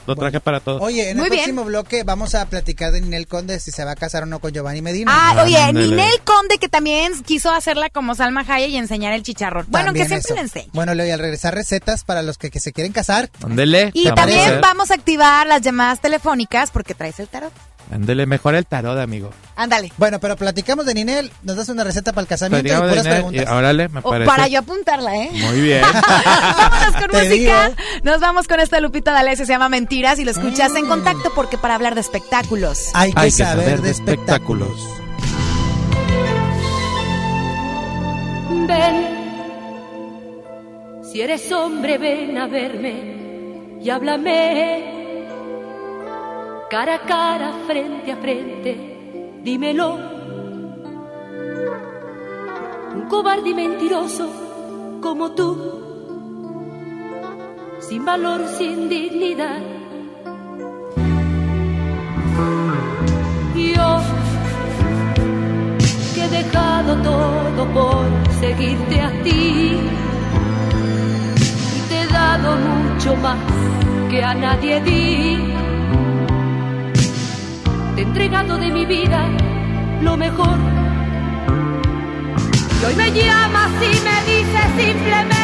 lo 0.07 0.15
traje 0.15 0.39
para 0.39 0.59
todo. 0.61 0.79
Oye, 0.81 1.09
en 1.11 1.17
Muy 1.17 1.25
el 1.27 1.31
bien. 1.31 1.43
próximo 1.43 1.63
bloque 1.65 2.03
vamos 2.03 2.35
a 2.35 2.45
platicar 2.45 2.91
de 2.91 2.99
Ninel 3.01 3.25
Conde 3.27 3.59
si 3.59 3.71
se 3.71 3.83
va 3.85 3.91
a 3.91 3.95
casar 3.95 4.23
o 4.23 4.25
no 4.25 4.39
con 4.39 4.51
Giovanni 4.51 4.81
Medina. 4.81 5.11
Ah, 5.13 5.43
oye, 5.43 5.57
Ándale. 5.57 5.87
Ninel 5.87 6.19
Conde 6.25 6.57
que 6.57 6.67
también 6.69 7.21
quiso 7.23 7.51
hacerla 7.51 7.89
como 7.89 8.13
Salma 8.15 8.45
Hayek 8.47 8.69
y 8.71 8.77
enseñar 8.77 9.13
el 9.13 9.23
chicharrón. 9.23 9.65
Bueno, 9.69 9.87
También 9.87 10.05
que 10.05 10.09
siempre 10.09 10.25
eso. 10.27 10.35
le 10.35 10.41
enseñe. 10.41 10.69
Bueno, 10.73 10.93
Leo, 10.93 11.05
y 11.07 11.11
al 11.11 11.19
regresar 11.19 11.53
recetas 11.55 12.03
para 12.03 12.21
los 12.21 12.37
que, 12.37 12.49
que 12.49 12.59
se 12.59 12.73
quieren 12.73 12.91
casar. 12.91 13.29
Ándele. 13.45 13.91
Y 13.93 14.05
vamos 14.05 14.11
a 14.11 14.15
también 14.21 14.61
vamos 14.61 14.91
a 14.91 14.93
activar 14.95 15.47
las 15.47 15.61
llamadas 15.61 16.01
telefónicas 16.01 16.71
porque 16.71 16.93
traes 16.95 17.19
el 17.21 17.29
tarot. 17.29 17.53
Ándele, 17.91 18.25
mejor 18.25 18.55
el 18.55 18.65
tarot, 18.65 18.97
amigo. 18.97 19.29
Ándale. 19.55 19.91
Bueno, 19.97 20.19
pero 20.19 20.35
platicamos 20.35 20.85
de 20.85 20.93
Ninel, 20.95 21.31
nos 21.43 21.57
das 21.57 21.69
una 21.69 21.83
receta 21.83 22.11
para 22.11 22.23
el 22.23 22.27
casamiento 22.27 22.67
y 22.67 22.71
de 22.71 22.77
puras 22.77 22.95
dinero 23.03 23.15
preguntas. 23.15 23.45
y 23.45 23.49
órale, 23.53 23.89
me 23.89 23.99
O 23.99 24.09
parece. 24.09 24.25
para 24.31 24.47
yo 24.47 24.59
apuntarla, 24.59 25.15
¿eh? 25.15 25.29
Muy 25.31 25.61
bien. 25.61 25.81
Vámonos 25.93 26.95
con 27.01 27.09
Te 27.11 27.17
música. 27.17 27.33
digo. 27.33 27.53
Nos 28.03 28.19
vamos 28.19 28.47
con 28.47 28.59
esta 28.59 28.79
Lupita 28.79 29.11
D'Alessio, 29.11 29.45
se 29.45 29.51
llama 29.53 29.69
Mentiras 29.69 30.17
y 30.19 30.25
lo 30.25 30.31
escuchas 30.31 30.73
en 30.75 30.87
contacto 30.87 31.31
porque 31.35 31.57
para 31.57 31.75
hablar 31.75 31.93
de 31.93 32.01
espectáculos. 32.01 32.89
Hay 32.93 33.13
que, 33.13 33.19
Hay 33.19 33.31
que 33.31 33.43
saber, 33.43 33.81
de 33.81 33.91
espectáculos. 33.91 34.71
Ven, 38.67 39.07
si 41.11 41.21
eres 41.21 41.51
hombre, 41.51 41.97
ven 41.97 42.37
a 42.37 42.47
verme 42.47 43.77
y 43.83 43.89
háblame. 43.89 44.92
Cara 46.73 46.95
a 46.95 46.99
cara, 47.05 47.53
frente 47.67 48.11
a 48.11 48.15
frente, 48.15 48.71
dímelo. 49.43 49.93
Un 52.95 53.05
cobarde 53.07 53.51
y 53.51 53.53
mentiroso 53.53 54.27
como 54.99 55.33
tú, 55.33 55.49
sin 57.79 58.03
valor, 58.03 58.47
sin 58.47 58.89
dignidad. 58.89 59.61
Yo 63.53 63.89
que 66.15 66.25
he 66.25 66.29
dejado 66.29 66.95
todo 67.03 67.67
por 67.71 68.33
seguirte 68.39 68.99
a 68.99 69.11
ti 69.21 69.77
y 71.77 71.81
te 71.87 72.01
he 72.01 72.07
dado 72.07 72.55
mucho 72.55 73.15
más 73.17 73.37
que 74.09 74.23
a 74.23 74.33
nadie 74.33 74.81
di. 74.81 75.62
He 78.03 78.05
entregado 78.05 78.57
de 78.57 78.69
mi 78.69 78.85
vida 78.85 79.29
lo 80.01 80.17
mejor. 80.17 80.57
Y 82.81 82.85
hoy 82.85 82.95
me 82.95 83.09
llamas 83.13 83.71
y 83.81 83.93
me 84.03 84.17
dices 84.29 84.65
simplemente 84.77 85.42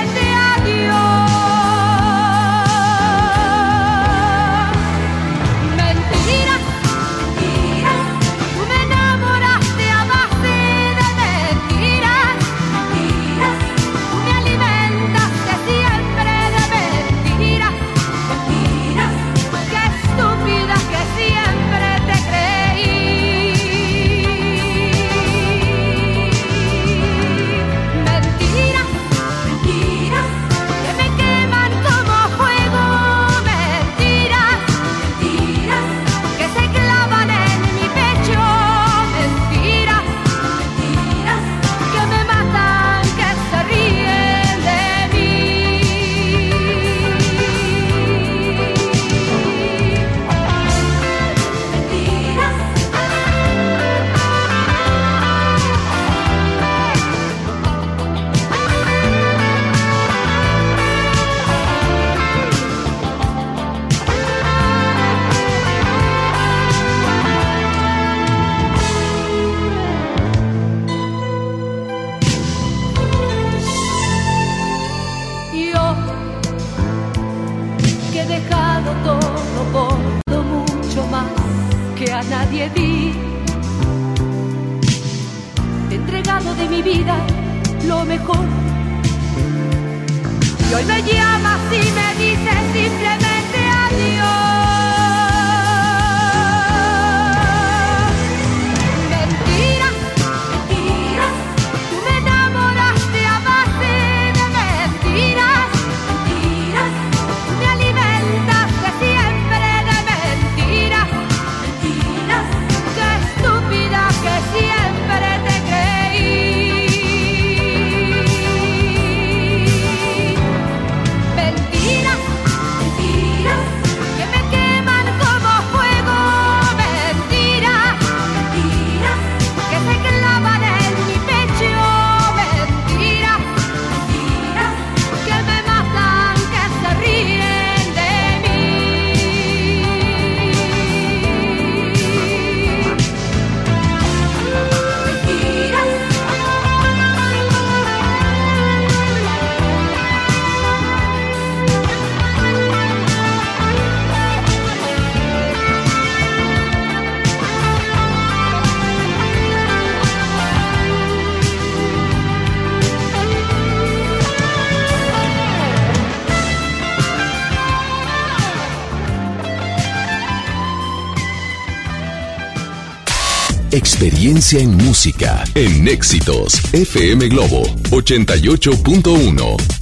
Experiencia 173.79 174.59
en 174.59 174.75
música 174.75 175.41
en 175.55 175.87
Éxitos 175.87 176.59
FM 176.73 177.29
Globo 177.29 177.63
88.1. 177.91 179.78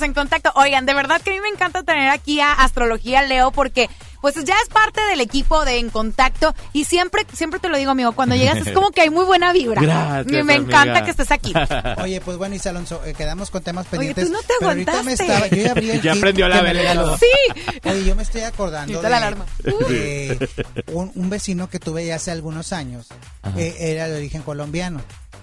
en 0.00 0.14
contacto. 0.14 0.50
Oigan, 0.54 0.86
de 0.86 0.94
verdad 0.94 1.20
que 1.20 1.30
a 1.30 1.32
mí 1.34 1.40
me 1.40 1.48
encanta 1.48 1.82
tener 1.82 2.08
aquí 2.08 2.40
a 2.40 2.52
Astrología 2.54 3.20
Leo 3.22 3.50
porque 3.50 3.90
pues 4.22 4.36
ya 4.44 4.54
es 4.62 4.68
parte 4.68 5.00
del 5.10 5.20
equipo 5.20 5.64
de 5.64 5.78
En 5.78 5.90
Contacto 5.90 6.54
y 6.72 6.84
siempre 6.84 7.26
siempre 7.32 7.58
te 7.58 7.68
lo 7.68 7.76
digo, 7.76 7.90
amigo, 7.90 8.12
cuando 8.12 8.36
llegas 8.36 8.64
es 8.64 8.72
como 8.72 8.92
que 8.92 9.00
hay 9.00 9.10
muy 9.10 9.24
buena 9.24 9.52
vibra. 9.52 9.82
Gracias, 9.82 10.32
Y 10.40 10.42
me 10.44 10.54
encanta 10.54 10.80
amiga. 11.00 11.04
que 11.04 11.10
estés 11.10 11.32
aquí. 11.32 11.52
Oye, 12.02 12.20
pues 12.20 12.36
bueno, 12.38 12.54
Isa 12.54 12.70
Alonso, 12.70 13.02
eh, 13.04 13.14
quedamos 13.14 13.50
con 13.50 13.62
temas 13.64 13.84
Oye, 13.90 14.14
pendientes. 14.14 14.26
tú 14.28 14.32
no 14.32 14.38
te 14.40 14.54
pero 14.60 14.70
ahorita 14.70 14.92
me 14.92 14.98
aguantaste. 15.12 15.24
estaba, 15.24 15.46
yo 15.48 15.56
ya 15.56 15.70
abrí 15.72 15.90
el 15.90 16.00
Ya 16.02 16.14
prendió 16.14 16.48
la 16.48 16.62
vela. 16.62 17.16
Sí. 17.18 17.80
Oye, 17.84 18.04
yo 18.04 18.14
me 18.14 18.22
estoy 18.22 18.42
acordando 18.42 18.92
Quita 18.92 19.02
de, 19.02 19.10
la 19.10 19.16
alarma. 19.16 19.44
de 19.64 20.48
un, 20.92 21.10
un 21.16 21.28
vecino 21.28 21.68
que 21.68 21.80
tuve 21.80 22.06
ya 22.06 22.14
hace 22.14 22.30
algunos 22.30 22.72
años. 22.72 23.08
Eh, 23.56 23.74
era 23.80 24.06
de 24.06 24.16
origen 24.18 24.42
colombiano. 24.42 25.00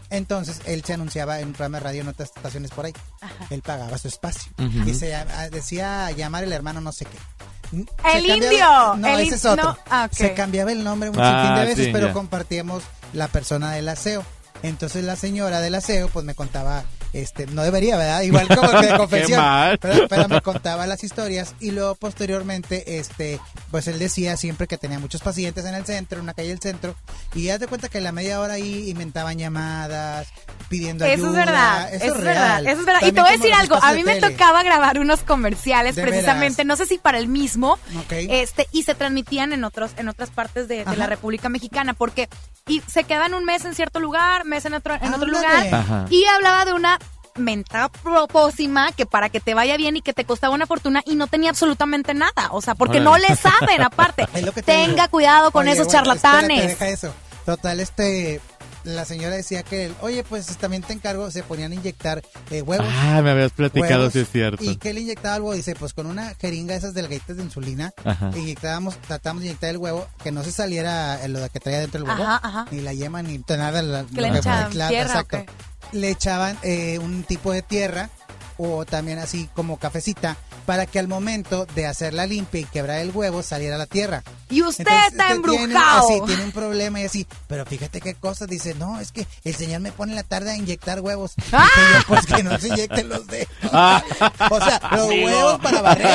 Entonces, 0.10 0.62
él 0.66 0.84
se 0.84 0.94
anunciaba 0.94 1.40
en 1.40 1.48
un 1.50 1.54
programa 1.54 1.78
de 1.80 1.84
radio 1.84 2.02
en 2.02 2.08
otras 2.08 2.32
estaciones 2.36 2.72
por 2.72 2.86
ahí. 2.86 2.94
Él 3.50 3.62
pagaba 3.62 3.98
su 3.98 4.08
espacio. 4.08 4.52
Y 4.86 4.94
se 4.96 5.10
llama- 5.10 5.50
decía 5.50 6.10
llamar 6.12 6.44
el 6.44 6.52
hermano 6.54 6.82
no 6.82 6.92
sé 6.92 7.06
qué. 7.06 7.18
El 7.72 7.86
cambiaba- 8.04 8.34
indio, 8.36 8.96
No, 8.98 9.08
el 9.18 9.28
ese 9.28 9.36
es 9.36 9.46
otro. 9.46 9.64
no, 9.64 9.78
ah. 9.92 10.10
Se 10.12 10.34
cambiaba 10.34 10.72
el 10.72 10.84
nombre 10.84 11.10
un 11.12 11.20
Ah, 11.20 11.42
sinfín 11.44 11.56
de 11.62 11.66
veces, 11.70 11.86
sí, 11.86 11.92
pero 11.94 12.08
ya. 12.08 12.14
compartíamos 12.14 12.84
la 13.14 13.28
persona 13.28 13.72
del 13.74 13.88
aseo. 13.90 14.24
Entonces 14.64 15.04
la 15.04 15.16
señora 15.16 15.62
del 15.62 15.76
aseo 15.76 16.10
pues 16.10 16.26
me 16.26 16.34
contaba, 16.34 16.84
este, 17.14 17.48
no 17.48 17.64
debería, 17.64 17.98
¿verdad? 17.98 18.22
Igual 18.22 18.48
como 18.48 18.70
que 18.80 18.86
de 18.86 18.98
confesión. 18.98 19.44
Pero, 19.80 20.08
pero 20.08 20.28
me 20.28 20.42
contaba 20.42 20.88
las 20.88 21.04
historias 21.04 21.56
y 21.60 21.72
luego 21.72 21.96
posteriormente, 21.96 23.00
este, 23.00 23.40
pues 23.72 23.88
él 23.88 24.00
decía 24.00 24.38
siempre 24.38 24.68
que 24.68 24.78
tenía 24.78 25.00
muchos 25.00 25.22
pacientes 25.22 25.66
en 25.66 25.76
el 25.76 25.86
centro, 25.86 26.20
en 26.20 26.24
una 26.24 26.34
calle 26.34 26.50
del 26.50 26.60
centro, 26.60 26.96
y 27.34 27.50
haz 27.50 27.60
de 27.60 27.68
cuenta 27.68 27.90
que 27.90 27.98
en 27.98 28.04
la 28.04 28.12
media 28.12 28.40
hora 28.40 28.54
ahí 28.54 28.90
inventaban 28.90 29.38
llamadas, 29.38 30.28
pidiendo 30.70 31.04
Eso 31.06 31.26
ayuda. 31.26 31.30
es 31.30 31.46
verdad, 31.46 31.94
Eso, 31.94 31.96
eso 31.96 32.06
es 32.14 32.20
es 32.20 32.24
verdad, 32.26 32.48
real. 32.62 32.68
eso 32.68 32.80
es 32.80 32.86
verdad. 32.86 33.02
Y 33.08 33.12
te 33.12 33.20
voy 33.22 33.30
a 33.30 33.34
decir 33.34 33.54
algo, 33.54 33.76
a 33.84 33.92
mí 33.94 34.04
me 34.04 34.16
tele. 34.16 34.30
tocaba 34.32 34.64
grabar 34.64 35.00
unos 35.00 35.20
comerciales 35.22 35.96
De 35.96 36.02
precisamente, 36.04 36.64
veras. 36.64 36.68
no 36.68 36.76
sé 36.78 36.86
si 36.86 36.98
para 37.00 37.18
el 37.18 37.28
mismo, 37.28 37.74
Ok. 38.00 38.12
este, 38.12 38.68
y 38.72 38.84
se 38.84 38.96
transmitían 38.96 39.52
en 39.52 39.64
otros, 39.66 39.92
en 39.98 40.08
otras 40.08 40.30
partes 40.30 40.68
de, 40.68 40.86
de 40.86 40.96
la. 40.98 41.08
República 41.08 41.50
Mexicana, 41.50 41.94
porque 41.96 42.30
y 42.68 42.82
se 42.88 43.04
quedan 43.04 43.34
un 43.34 43.44
mes 43.44 43.66
en 43.66 43.74
cierto 43.74 44.00
lugar, 44.00 44.46
mes 44.46 44.64
en 44.66 44.76
otro, 44.76 44.94
en 44.94 45.12
otro 45.14 45.28
lugar, 45.28 45.74
Ajá. 45.74 46.06
y 46.12 46.24
hablaba 46.26 46.66
de 46.66 46.74
una 46.74 47.00
mentada 47.36 47.90
propósima 47.90 48.92
que 48.92 49.06
para 49.06 49.30
que 49.30 49.40
te 49.40 49.54
vaya 49.54 49.76
bien 49.78 49.98
y 49.98 50.02
que 50.02 50.14
te 50.14 50.26
costaba 50.26 50.54
una 50.54 50.68
fortuna 50.68 51.02
y 51.06 51.16
no 51.16 51.28
tenía 51.28 51.50
absolutamente 51.50 52.14
nada, 52.14 52.50
o 52.52 52.62
sea, 52.62 52.76
porque 52.76 53.00
no 53.00 53.18
le 53.18 53.36
saben 53.36 53.82
aparte. 53.82 54.28
Te 54.54 54.62
Tenga 54.62 54.94
digo. 55.04 55.10
cuidado 55.10 55.50
con 55.52 55.64
Oye, 55.64 55.72
esos 55.74 55.88
bueno, 55.88 56.00
charlatanes. 56.00 56.60
espérate, 56.66 56.68
deja 56.68 56.88
eso. 56.90 57.14
Total, 57.46 57.80
este, 57.80 58.40
la 58.84 59.06
señora 59.06 59.36
decía 59.36 59.64
que, 59.64 59.92
oye, 60.02 60.24
pues 60.24 60.46
también 60.58 60.84
te 60.84 60.94
encargo, 60.94 61.30
se 61.32 61.44
ponían 61.44 61.72
a 61.72 61.76
inyectar 61.76 62.24
eh, 62.50 62.62
huevos. 62.62 62.88
Ah, 62.90 63.22
me 63.24 63.32
habías 63.32 63.52
platicado, 63.52 64.00
huevos, 64.00 64.14
si 64.14 64.20
es 64.20 64.30
cierto. 64.32 64.64
Y 64.64 64.78
que 64.78 64.94
le 64.94 65.02
inyectaba 65.02 65.36
algo, 65.36 65.54
dice, 65.54 65.76
pues 65.76 65.94
con 65.94 66.06
una 66.08 66.34
jeringa 66.36 66.76
esas 66.76 66.94
delgaditas 66.94 67.38
de 67.38 67.44
insulina, 67.44 67.94
Ajá. 68.04 68.32
inyectábamos, 68.36 68.98
tratamos 69.02 69.42
de 69.42 69.50
inyectar 69.50 69.70
el 69.72 69.78
huevo, 69.78 70.08
que 70.24 70.32
no 70.32 70.44
se 70.44 70.52
saliera 70.52 71.24
eh, 71.24 71.28
lo 71.28 71.40
de 71.40 71.50
que 71.50 71.60
traía 71.60 71.80
dentro 71.80 72.00
el 72.00 72.08
huevo, 72.08 72.24
Ajá, 72.24 72.40
ajá. 72.42 72.66
ni 72.72 72.82
la 72.82 72.94
yema, 72.94 73.22
ni 73.22 73.44
nada. 73.48 73.82
La, 73.82 74.04
Que 74.06 74.22
le 74.22 74.30
lo 74.30 74.36
echaban 74.38 74.72
tierra, 74.72 75.02
exacto. 75.02 75.46
Le 75.92 76.10
echaban 76.10 76.58
eh, 76.62 77.00
un 77.00 77.24
tipo 77.24 77.52
de 77.52 77.62
tierra 77.62 78.10
o 78.60 78.86
también 78.86 79.18
así 79.20 79.50
como 79.56 79.78
cafecita 79.80 80.36
para 80.66 80.86
que 80.86 81.00
al 81.00 81.08
momento 81.08 81.66
de 81.74 81.88
hacer 81.88 82.14
la 82.14 82.28
limpia 82.28 82.62
y 82.62 82.66
quebrar 82.66 83.00
el 83.00 83.10
huevo 83.12 83.42
saliera 83.42 83.78
la 83.78 83.88
tierra. 83.88 84.22
Y 84.52 84.62
usted 84.62 84.84
Entonces, 84.86 85.12
está 85.14 85.24
usted 85.36 85.42
tiene- 85.50 85.64
embrujado. 85.64 86.08
así, 86.10 86.22
tiene 86.28 86.44
un 86.44 86.52
problema 86.52 87.00
y 87.00 87.06
así. 87.06 87.26
Pero 87.48 87.66
fíjate 87.66 88.02
qué 88.02 88.14
cosa. 88.16 88.46
Dice, 88.46 88.74
no, 88.76 89.00
es 89.00 89.12
que 89.12 89.26
el 89.44 89.56
señor 89.56 89.80
me 89.82 89.92
pone 89.92 90.12
en 90.12 90.16
la 90.18 90.24
tarde 90.24 90.52
a 90.52 90.56
inyectar 90.56 91.00
huevos. 91.02 91.34
Dije 91.38 91.52
yo, 91.54 92.04
pues 92.08 92.26
que 92.26 92.44
no 92.44 92.58
se 92.60 92.68
inyecten 92.68 93.10
los 93.10 93.26
dedos. 93.28 93.48
Ah. 93.72 94.04
o 94.50 94.58
sea, 94.60 94.80
los 94.92 95.06
Amigo. 95.08 95.26
huevos 95.28 95.60
para 95.62 95.82
barrer. 95.82 96.10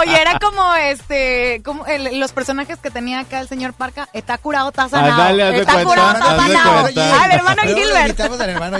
Oye, 0.00 0.20
era 0.20 0.38
como 0.38 0.74
este, 0.74 1.62
como 1.64 1.86
el- 1.86 2.20
los 2.20 2.32
personajes 2.32 2.78
que 2.78 2.90
tenía 2.90 3.20
acá 3.20 3.40
el 3.40 3.48
señor 3.48 3.72
Parca. 3.72 4.08
Está 4.12 4.36
curado, 4.38 4.68
está 4.68 4.88
sanado. 4.88 5.22
Haz 5.22 5.36
de 5.36 5.60
está 5.60 5.72
cuenta, 5.72 5.90
curado, 5.90 6.12
está 6.18 6.32
de 6.34 6.52
sanado. 6.52 6.80
cuenta. 6.82 7.22
Ah, 7.22 7.26
el 7.26 7.32
hermano 7.32 7.62
Gilbert. 7.62 8.20
al 8.20 8.50
hermano 8.50 8.78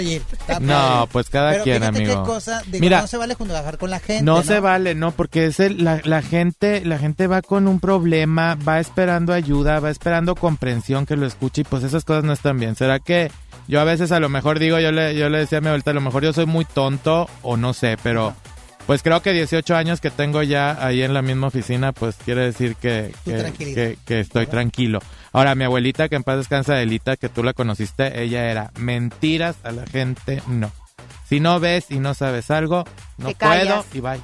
No, 0.59 1.07
pues 1.11 1.29
cada 1.29 1.51
Pero 1.51 1.63
quien, 1.63 1.77
fíjate 1.81 1.97
amigo. 1.97 2.23
qué 2.23 2.27
cosa. 2.29 2.61
Digo, 2.65 2.79
Mira, 2.81 3.06
no 3.07 3.09
se 3.09 3.17
vale 3.17 3.33
juntar 3.35 3.77
con 3.77 3.89
la 3.89 3.99
gente. 3.99 4.23
No, 4.23 4.37
No, 4.37 4.43
se 4.43 4.59
vale, 4.59 4.95
no, 4.95 5.11
porque 5.11 5.45
es 5.45 5.59
el, 5.59 5.83
la, 5.83 6.01
la 6.03 6.21
gente, 6.21 6.83
la 6.85 6.97
gente 6.99 7.27
va 7.27 7.41
con 7.41 7.67
un 7.67 7.79
problema, 7.79 8.55
va 8.67 8.79
esperando 8.79 9.31
ayuda, 9.33 9.79
va 9.79 9.89
esperando 9.89 10.35
comprensión 10.35 11.05
que 11.05 11.15
lo 11.15 11.25
escuche 11.25 11.61
y 11.61 11.63
pues 11.63 11.83
esas 11.83 12.03
cosas 12.03 12.23
no 12.25 12.33
están 12.33 12.59
bien. 12.59 12.75
¿Será 12.75 12.99
que 12.99 13.31
yo 13.67 13.79
a 13.79 13.85
veces 13.85 14.11
a 14.11 14.19
lo 14.19 14.29
mejor 14.29 14.59
digo, 14.59 14.79
yo 14.79 14.91
le, 14.91 15.15
yo 15.15 15.29
le 15.29 15.39
decía 15.39 15.59
a 15.59 15.61
mi 15.61 15.67
abuelita, 15.67 15.91
a 15.91 15.93
lo 15.93 16.01
mejor 16.01 16.23
yo 16.23 16.33
soy 16.33 16.45
muy 16.45 16.65
tonto 16.65 17.29
o 17.43 17.55
no 17.57 17.73
sé, 17.73 17.97
pero 18.03 18.33
pues 18.85 19.03
creo 19.03 19.21
que 19.21 19.33
18 19.33 19.75
años 19.75 19.99
que 19.99 20.09
tengo 20.11 20.43
ya 20.43 20.77
ahí 20.85 21.01
en 21.03 21.13
la 21.13 21.21
misma 21.21 21.47
oficina, 21.47 21.91
pues 21.91 22.15
quiere 22.23 22.41
decir 22.41 22.75
que, 22.75 23.13
que, 23.25 23.33
tranquilidad. 23.33 23.75
que- 23.75 23.97
que 24.05 24.19
estoy 24.21 24.47
tranquilo. 24.47 24.99
Ahora, 25.33 25.55
mi 25.55 25.65
abuelita, 25.65 26.07
que 26.09 26.15
en 26.15 26.23
paz 26.23 26.37
descansa, 26.37 26.73
Adelita, 26.73 27.17
que 27.17 27.27
tú 27.29 27.43
la 27.43 27.53
conociste, 27.53 28.21
ella 28.23 28.49
era 28.49 28.71
mentiras 28.79 29.57
a 29.63 29.71
la 29.71 29.85
gente, 29.85 30.41
no. 30.47 30.71
Si 31.27 31.39
no 31.39 31.59
ves 31.59 31.87
y 31.89 31.99
no 31.99 32.13
sabes 32.13 32.51
algo, 32.51 32.85
no 33.17 33.29
Te 33.29 33.35
puedo 33.35 33.85
y 33.93 33.99
bye. 33.99 34.21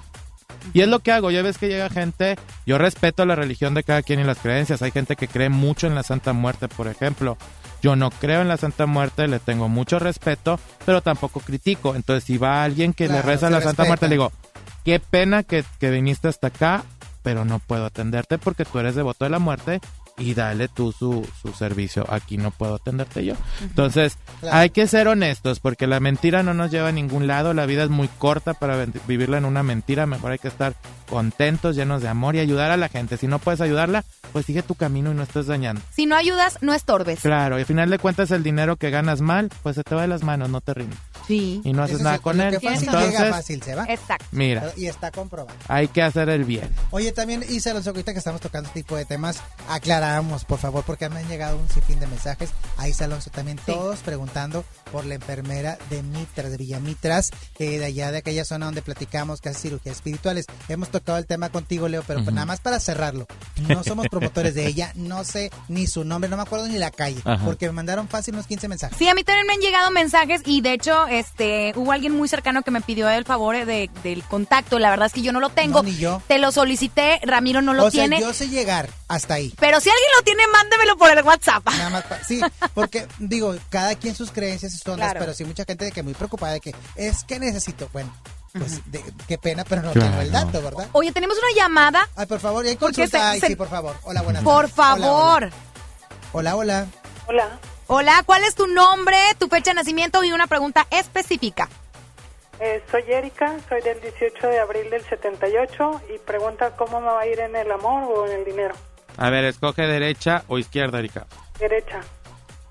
Y 0.73 0.81
es 0.81 0.87
lo 0.87 0.99
que 0.99 1.11
hago, 1.11 1.29
ya 1.31 1.41
ves 1.41 1.57
que 1.57 1.67
llega 1.67 1.89
gente, 1.89 2.37
yo 2.65 2.77
respeto 2.77 3.25
la 3.25 3.35
religión 3.35 3.73
de 3.73 3.83
cada 3.83 4.01
quien 4.01 4.21
y 4.21 4.23
las 4.23 4.39
creencias, 4.39 4.81
hay 4.81 4.91
gente 4.91 5.15
que 5.17 5.27
cree 5.27 5.49
mucho 5.49 5.87
en 5.87 5.95
la 5.95 6.03
Santa 6.03 6.31
Muerte, 6.31 6.69
por 6.69 6.87
ejemplo. 6.87 7.37
Yo 7.81 7.97
no 7.97 8.11
creo 8.11 8.41
en 8.41 8.47
la 8.47 8.55
Santa 8.55 8.85
Muerte, 8.85 9.27
le 9.27 9.39
tengo 9.39 9.67
mucho 9.67 9.99
respeto, 9.99 10.57
pero 10.85 11.01
tampoco 11.01 11.41
critico. 11.41 11.95
Entonces, 11.95 12.23
si 12.23 12.37
va 12.37 12.63
alguien 12.63 12.93
que 12.93 13.09
le 13.09 13.21
reza 13.21 13.47
a 13.47 13.49
la 13.49 13.57
Santa 13.57 13.83
respeta. 13.83 13.87
Muerte, 13.89 14.07
le 14.07 14.13
digo, 14.13 14.31
qué 14.85 15.01
pena 15.01 15.43
que, 15.43 15.65
que 15.81 15.89
viniste 15.89 16.29
hasta 16.29 16.47
acá, 16.47 16.85
pero 17.23 17.43
no 17.43 17.59
puedo 17.59 17.85
atenderte 17.85 18.37
porque 18.37 18.63
tú 18.63 18.79
eres 18.79 18.95
devoto 18.95 19.25
de 19.25 19.31
la 19.31 19.39
muerte 19.39 19.81
y 20.17 20.33
dale 20.35 20.67
tú 20.67 20.91
su, 20.91 21.27
su 21.41 21.53
servicio. 21.53 22.05
Aquí 22.09 22.37
no 22.37 22.51
puedo 22.51 22.75
atenderte 22.75 23.25
yo. 23.25 23.33
Entonces, 23.61 24.17
Claro. 24.39 24.57
hay 24.57 24.69
que 24.69 24.87
ser 24.87 25.07
honestos 25.07 25.59
porque 25.59 25.87
la 25.87 25.99
mentira 25.99 26.43
no 26.43 26.53
nos 26.53 26.69
lleva 26.71 26.89
a 26.89 26.91
ningún 26.91 27.27
lado. 27.27 27.53
La 27.53 27.65
vida 27.65 27.83
es 27.83 27.89
muy 27.89 28.07
corta 28.07 28.53
para 28.53 28.85
vivirla 29.07 29.37
en 29.37 29.45
una 29.45 29.63
mentira. 29.63 30.05
Mejor 30.05 30.31
hay 30.33 30.39
que 30.39 30.47
estar 30.49 30.73
contentos, 31.09 31.75
llenos 31.75 32.01
de 32.01 32.09
amor 32.09 32.35
y 32.35 32.39
ayudar 32.39 32.71
a 32.71 32.77
la 32.77 32.89
gente. 32.89 33.17
Si 33.17 33.27
no 33.27 33.39
puedes 33.39 33.61
ayudarla, 33.61 34.03
pues 34.31 34.45
sigue 34.45 34.63
tu 34.63 34.75
camino 34.75 35.11
y 35.11 35.15
no 35.15 35.23
estés 35.23 35.47
dañando. 35.47 35.81
Si 35.91 36.05
no 36.05 36.15
ayudas, 36.15 36.57
no 36.61 36.73
estorbes. 36.73 37.19
Claro, 37.21 37.57
y 37.57 37.61
al 37.61 37.65
final 37.67 37.89
de 37.89 37.99
cuentas 37.99 38.31
el 38.31 38.43
dinero 38.43 38.75
que 38.75 38.89
ganas 38.89 39.21
mal, 39.21 39.49
pues 39.63 39.75
se 39.75 39.83
te 39.83 39.95
va 39.95 40.01
de 40.03 40.07
las 40.07 40.23
manos, 40.23 40.49
no 40.49 40.61
te 40.61 40.73
rindes. 40.73 40.99
Sí. 41.27 41.61
Y 41.63 41.73
no 41.73 41.83
haces 41.83 41.95
Eso 41.95 42.03
nada 42.03 42.17
sí, 42.17 42.21
con 42.23 42.37
lo 42.37 42.43
él. 42.43 42.49
que 42.59 42.67
fácil 42.67 42.87
Entonces, 42.87 43.11
llega, 43.19 43.29
fácil 43.33 43.63
se 43.63 43.75
va. 43.75 43.85
Exacto. 43.87 44.25
mira, 44.31 44.61
Pero- 44.61 44.73
Y 44.77 44.87
está 44.87 45.11
comprobado. 45.11 45.57
hay 45.67 45.87
que 45.87 46.01
hacer 46.01 46.29
el 46.29 46.43
bien. 46.43 46.69
Oye, 46.91 47.11
también, 47.11 47.43
Isa 47.49 47.71
Alonso, 47.71 47.91
ahorita 47.91 48.11
que 48.13 48.19
estamos 48.19 48.41
tocando 48.41 48.67
este 48.67 48.81
tipo 48.81 48.95
de 48.95 49.05
temas, 49.05 49.41
aclaramos, 49.69 50.45
por 50.45 50.59
favor, 50.59 50.83
porque 50.85 51.09
me 51.09 51.19
han 51.19 51.27
llegado 51.27 51.57
un 51.57 51.67
sinfín 51.69 51.99
de 51.99 52.07
mensajes. 52.07 52.49
A 52.77 52.87
Isa 52.87 53.05
Alonso 53.05 53.29
también, 53.29 53.59
todos 53.65 53.99
preguntando 53.99 54.63
por 54.91 55.05
la 55.05 55.15
enfermera 55.15 55.77
de 55.89 56.03
Mitras, 56.03 56.51
de 56.51 56.57
Villamitras, 56.57 57.31
eh, 57.59 57.79
de 57.79 57.85
allá 57.85 58.11
de 58.11 58.19
aquella 58.19 58.45
zona 58.45 58.65
donde 58.67 58.81
platicamos 58.81 59.41
que 59.41 59.49
hace 59.49 59.61
cirugías 59.61 59.95
espirituales. 59.97 60.45
Hemos 60.69 60.89
tocado 60.89 61.17
el 61.17 61.25
tema 61.25 61.49
contigo, 61.49 61.87
Leo, 61.87 62.03
pero 62.05 62.21
nada 62.21 62.45
más 62.45 62.59
para 62.59 62.79
cerrarlo. 62.79 63.27
No 63.67 63.83
somos 63.83 64.07
promotores 64.09 64.53
de 64.55 64.67
ella, 64.67 64.91
no 64.95 65.23
sé 65.23 65.51
ni 65.67 65.87
su 65.87 66.03
nombre, 66.03 66.29
no 66.29 66.37
me 66.37 66.43
acuerdo 66.43 66.67
ni 66.67 66.77
la 66.77 66.91
calle, 66.91 67.21
Ajá. 67.25 67.43
porque 67.45 67.65
me 67.67 67.71
mandaron 67.73 68.07
fácil 68.07 68.33
unos 68.35 68.47
15 68.47 68.67
mensajes. 68.67 68.97
Sí, 68.97 69.07
a 69.07 69.13
mí 69.15 69.23
también 69.23 69.47
me 69.47 69.53
han 69.53 69.59
llegado 69.59 69.89
mensajes 69.91 70.41
y 70.45 70.61
de 70.61 70.73
hecho, 70.73 71.07
este, 71.19 71.73
hubo 71.75 71.91
alguien 71.91 72.15
muy 72.15 72.27
cercano 72.27 72.61
que 72.63 72.71
me 72.71 72.81
pidió 72.81 73.09
el 73.09 73.25
favor 73.25 73.65
de, 73.65 73.89
del 74.03 74.23
contacto. 74.23 74.79
La 74.79 74.89
verdad 74.89 75.07
es 75.07 75.13
que 75.13 75.21
yo 75.21 75.31
no 75.31 75.39
lo 75.39 75.49
tengo. 75.49 75.81
No, 75.81 75.89
ni 75.89 75.95
yo. 75.97 76.21
Te 76.27 76.37
lo 76.39 76.51
solicité, 76.51 77.19
Ramiro 77.23 77.61
no 77.61 77.73
lo 77.73 77.85
o 77.85 77.91
sea, 77.91 78.01
tiene. 78.07 78.19
yo 78.21 78.33
sé 78.33 78.49
llegar 78.49 78.89
hasta 79.07 79.35
ahí. 79.35 79.53
Pero 79.59 79.79
si 79.79 79.89
alguien 79.89 80.09
lo 80.17 80.23
tiene, 80.23 80.43
mándemelo 80.47 80.97
por 80.97 81.09
el 81.15 81.23
WhatsApp. 81.23 81.65
Nada 81.65 81.89
más 81.89 82.03
pa- 82.03 82.23
sí, 82.23 82.41
porque 82.73 83.07
digo, 83.19 83.55
cada 83.69 83.95
quien 83.95 84.15
sus 84.15 84.31
creencias 84.31 84.73
y 84.73 84.77
sus 84.77 84.87
ondas, 84.87 85.07
Claro. 85.11 85.19
pero 85.19 85.33
sí 85.33 85.43
mucha 85.45 85.65
gente 85.65 85.85
de 85.85 85.91
que 85.91 86.03
muy 86.03 86.13
preocupada 86.13 86.53
de 86.53 86.59
que 86.61 86.75
es 86.95 87.23
que 87.23 87.39
necesito, 87.39 87.89
bueno, 87.93 88.13
pues 88.53 88.79
de- 88.91 89.03
qué 89.27 89.37
pena, 89.37 89.63
pero 89.63 89.81
no 89.81 89.91
Claro. 89.91 90.09
tengo 90.09 90.21
el 90.21 90.31
dato, 90.31 90.61
¿verdad? 90.61 90.87
Oye, 90.93 91.11
tenemos 91.11 91.37
una 91.37 91.55
llamada. 91.55 92.07
Ay, 92.15 92.25
por 92.25 92.39
favor, 92.39 92.65
y 92.65 92.69
hay 92.69 92.75
consulta, 92.75 93.17
se- 93.17 93.23
Ay, 93.23 93.39
se- 93.39 93.47
sí, 93.47 93.55
por 93.55 93.69
favor. 93.69 93.95
Hola, 94.03 94.21
buenas 94.21 94.43
Por 94.43 94.69
tardes. 94.69 94.75
Favor. 94.75 95.49
Hola, 96.33 96.55
hola. 96.55 96.55
hola. 96.55 96.87
Hola, 97.27 97.45
Hola, 97.45 97.59
¿cuál 97.87 98.43
es 98.43 98.55
tu 98.55 98.67
nombre, 98.67 99.17
tu 99.39 99.47
fecha 99.47 99.71
de 99.71 99.75
nacimiento 99.75 100.23
y 100.23 100.31
una 100.31 100.47
pregunta 100.47 100.87
específica? 100.89 101.69
eh, 102.59 102.81
soy 102.89 103.03
Erika, 103.07 103.57
soy 103.67 103.81
del 103.81 103.99
18 103.99 104.47
de 104.47 104.59
abril 104.59 104.89
del 104.89 105.03
78 105.03 106.01
y 106.15 106.19
pregunta 106.19 106.75
cómo 106.77 107.01
me 107.01 107.07
va 107.07 107.21
a 107.21 107.27
ir 107.27 107.39
en 107.39 107.55
el 107.55 107.69
amor 107.71 108.03
o 108.03 108.25
en 108.27 108.39
el 108.39 108.45
dinero. 108.45 108.75
A 109.17 109.29
ver, 109.29 109.43
escoge 109.45 109.81
derecha 109.83 110.43
o 110.47 110.57
izquierda, 110.57 110.99
Erika. 110.99 111.25
Derecha. 111.59 111.99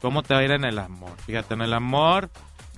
¿Cómo 0.01 0.23
te 0.23 0.35
va 0.35 0.41
a 0.41 0.45
ir 0.45 0.51
en 0.53 0.65
el 0.65 0.79
amor? 0.79 1.13
Fíjate, 1.27 1.55
en 1.55 1.63
el 1.63 1.73
amor, 1.75 2.31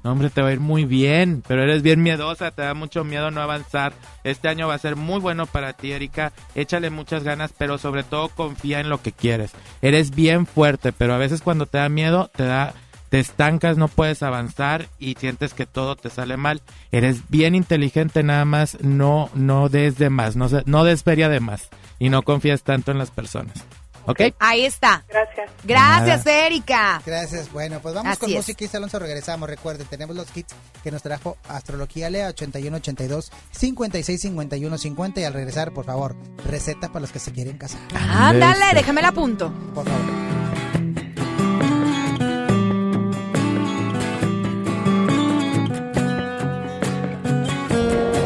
no, 0.05 0.13
hombre, 0.13 0.29
te 0.29 0.43
va 0.43 0.49
a 0.49 0.53
ir 0.53 0.61
muy 0.61 0.85
bien, 0.85 1.43
pero 1.49 1.63
eres 1.63 1.81
bien 1.81 2.03
miedosa, 2.03 2.51
te 2.51 2.61
da 2.61 2.75
mucho 2.75 3.05
miedo 3.05 3.31
no 3.31 3.41
avanzar. 3.41 3.95
Este 4.23 4.49
año 4.49 4.69
va 4.69 4.75
a 4.75 4.79
ser 4.79 4.97
muy 4.97 5.19
bueno 5.19 5.47
para 5.47 5.73
ti, 5.73 5.93
Erika. 5.93 6.35
Échale 6.55 6.91
muchas 6.91 7.25
ganas, 7.25 7.55
pero 7.57 7.79
sobre 7.79 8.03
todo 8.03 8.29
confía 8.29 8.81
en 8.81 8.91
lo 8.91 9.01
que 9.01 9.13
quieres. 9.13 9.53
Eres 9.81 10.15
bien 10.15 10.45
fuerte, 10.45 10.93
pero 10.93 11.15
a 11.15 11.19
veces 11.19 11.41
cuando 11.41 11.65
te 11.65 11.79
da 11.79 11.89
miedo, 11.89 12.31
te 12.37 12.45
da 12.45 12.75
te 13.09 13.19
estancas, 13.19 13.79
no 13.79 13.89
puedes 13.89 14.23
avanzar 14.23 14.89
y 14.99 15.15
sientes 15.15 15.55
que 15.55 15.65
todo 15.65 15.97
te 15.97 16.11
sale 16.11 16.37
mal. 16.37 16.61
Eres 16.93 17.23
bien 17.31 17.55
inteligente, 17.55 18.23
nada 18.23 18.45
más 18.45 18.77
no 18.83 19.31
no 19.35 19.71
des 19.71 19.97
de 19.97 20.11
más, 20.11 20.37
no, 20.37 20.49
no 20.67 20.85
des 20.85 21.03
feria 21.03 21.31
de 21.31 21.41
más 21.41 21.71
y 21.99 22.11
no 22.11 22.23
confías 22.23 22.63
tanto 22.63 22.91
en 22.91 22.99
las 22.99 23.11
personas. 23.11 23.65
¿Ok? 24.07 24.21
Ahí 24.39 24.65
está. 24.65 25.05
Gracias. 25.09 25.51
Gracias, 25.65 26.27
Erika. 26.27 27.03
Gracias. 27.05 27.51
Bueno, 27.53 27.81
pues 27.81 27.95
vamos 27.95 28.13
Así 28.13 28.21
con 28.21 28.31
es. 28.31 28.37
música 28.37 28.65
y 28.65 28.77
Alonso 28.77 28.99
regresamos. 28.99 29.49
Recuerden, 29.49 29.87
tenemos 29.87 30.15
los 30.17 30.31
kits 30.31 30.55
que 30.83 30.91
nos 30.91 31.03
trajo 31.03 31.37
Astrología 31.49 32.11
Lea 32.11 32.29
8182 32.29 33.31
565150 33.53 35.21
y 35.21 35.25
al 35.25 35.33
regresar, 35.33 35.73
por 35.73 35.85
favor, 35.85 36.17
recetas 36.47 36.91
para 36.91 37.01
los 37.01 37.13
que 37.13 37.19
se 37.19 37.33
quieren 37.33 37.57
casar. 37.59 37.81
Ándale, 37.95 38.75
déjame 38.75 39.03
la 39.03 39.13
punto. 39.13 39.53
Por 39.75 39.85
favor. 39.85 40.25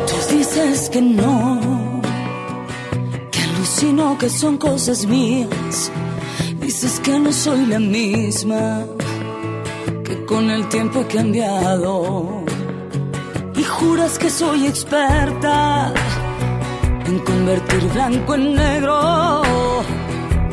Tú 0.06 0.34
dices 0.36 0.88
que 0.90 1.00
no, 1.02 1.60
alucino 3.78 4.18
que 4.18 4.28
son 4.28 4.58
cosas 4.58 5.06
mías. 5.06 5.90
Dices 6.60 7.00
que 7.00 7.18
no 7.18 7.32
soy 7.32 7.66
la 7.66 7.78
misma, 7.78 8.84
que 10.04 10.24
con 10.24 10.50
el 10.50 10.68
tiempo 10.68 11.00
he 11.00 11.06
cambiado. 11.06 12.44
Y 13.54 13.62
juras 13.62 14.18
que 14.18 14.30
soy 14.30 14.66
experta 14.66 15.92
en 17.06 17.18
convertir 17.20 17.84
blanco 17.94 18.34
en 18.34 18.54
negro, 18.54 19.42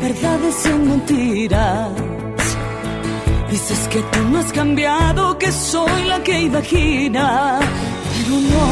verdades 0.00 0.66
en 0.66 0.88
mentiras. 0.88 1.90
Dices 3.50 3.88
que 3.88 4.00
tú 4.12 4.20
no 4.30 4.38
has 4.38 4.52
cambiado, 4.52 5.36
que 5.38 5.50
soy 5.50 6.04
la 6.04 6.22
que 6.22 6.42
imagina, 6.42 7.58
pero 8.14 8.40
no, 8.52 8.66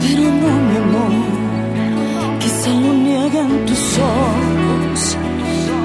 pero 0.00 0.30
no, 0.30 0.50
mi 0.68 0.76
amor. 0.76 0.93
Nieguen 3.34 3.66
tus 3.66 3.98
ojos, 3.98 5.16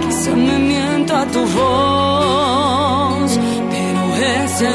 quizá 0.01 0.35
me 0.35 0.59
mienta 0.59 1.25
tu 1.33 1.39
voz, 1.39 3.39
pero 3.71 4.01
ese 4.43 4.69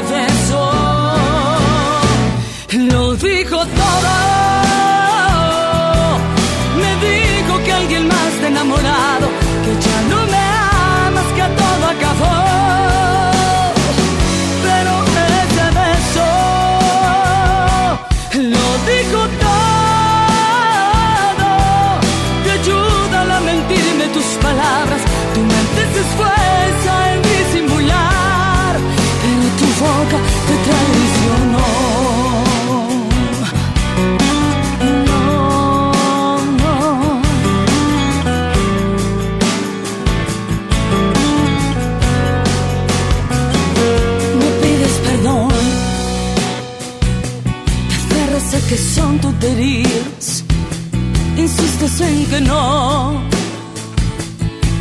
insistes 51.95 52.01
en 52.01 52.25
que 52.27 52.41
no, 52.41 53.21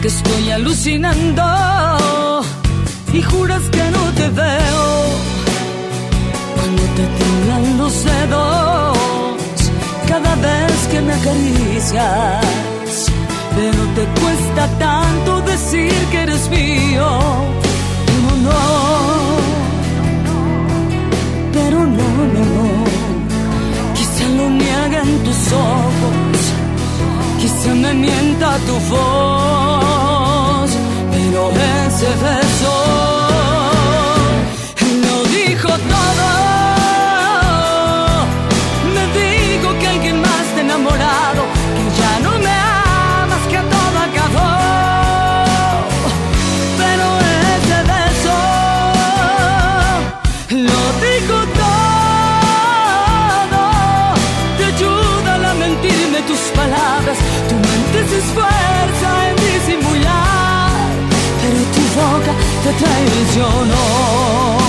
que 0.03 0.09
estoy 0.09 0.51
alucinando 0.51 1.43
y 3.13 3.23
juras 3.23 3.63
que 3.71 3.85
no 3.91 4.05
te 4.17 4.29
veo 4.29 5.05
cuando 6.55 6.83
te 6.97 7.07
tiemblan 7.19 7.79
los 7.79 8.05
dedos 8.05 8.99
cada 10.09 10.35
vez 10.37 10.89
que 10.91 11.01
me 11.01 11.13
acaricias. 11.13 12.45
Pero 13.57 13.83
te 13.95 14.21
cuesta 14.21 14.67
tanto 14.79 15.41
decir 15.43 15.95
que 16.11 16.23
eres 16.23 16.49
mío. 16.51 17.09
Pero 18.07 18.37
no, 18.47 18.63
pero 21.53 21.79
no, 21.87 22.09
no, 22.35 22.45
no. 22.55 22.85
Quizá 23.95 24.29
lo 24.37 24.51
niegan 24.51 25.09
tus 25.25 25.53
ojos, 25.53 26.15
quizá 27.65 27.75
me 27.75 27.95
mienta 27.95 28.59
tu 28.67 28.79
voz, 28.91 30.71
pero 31.11 31.51
ese 31.87 32.09
boca 62.75 62.85
te 62.85 62.85
traicionó. 62.85 64.55
Y 64.61 64.64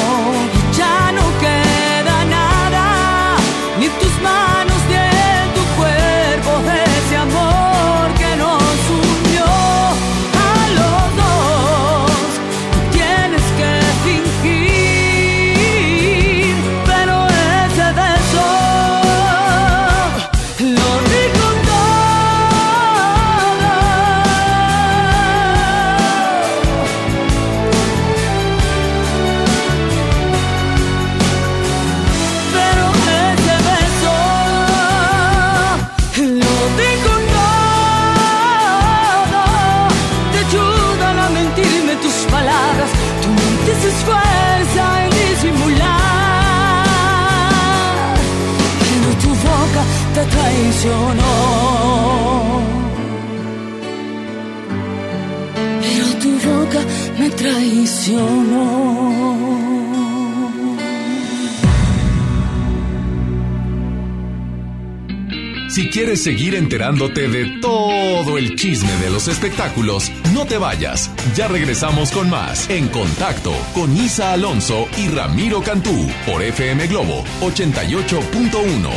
Si 65.76 65.90
quieres 65.90 66.24
seguir 66.24 66.56
enterándote 66.56 67.28
de 67.28 67.60
todo 67.60 68.38
el 68.38 68.56
chisme 68.56 68.96
de 68.96 69.10
los 69.10 69.28
espectáculos, 69.28 70.10
no 70.34 70.46
te 70.46 70.58
vayas. 70.58 71.12
Ya 71.36 71.50
regresamos 71.50 72.14
con 72.14 72.30
más 72.30 72.70
En 72.70 72.88
Contacto 72.88 73.52
con 73.74 73.94
Isa 73.94 74.32
Alonso 74.32 74.88
y 74.98 75.10
Ramiro 75.10 75.62
Cantú 75.62 76.08
por 76.26 76.42
FM 76.42 76.88
Globo 76.88 77.26
88.1. 77.42 78.90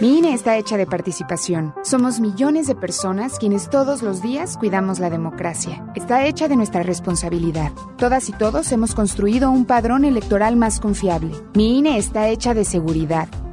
Mi 0.00 0.18
INE 0.18 0.34
está 0.34 0.58
hecha 0.58 0.76
de 0.76 0.86
participación. 0.86 1.72
Somos 1.84 2.18
millones 2.18 2.66
de 2.66 2.74
personas 2.74 3.38
quienes 3.38 3.70
todos 3.70 4.02
los 4.02 4.20
días 4.20 4.56
cuidamos 4.58 4.98
la 4.98 5.10
democracia. 5.10 5.86
Está 5.94 6.26
hecha 6.26 6.48
de 6.48 6.56
nuestra 6.56 6.82
responsabilidad. 6.82 7.70
Todas 7.96 8.28
y 8.28 8.32
todos 8.32 8.72
hemos 8.72 8.96
construido 8.96 9.52
un 9.52 9.64
padrón 9.64 10.04
electoral 10.04 10.56
más 10.56 10.80
confiable. 10.80 11.30
Mi 11.54 11.78
INE 11.78 11.98
está 11.98 12.28
hecha 12.28 12.52
de 12.52 12.64
seguridad, 12.64 13.28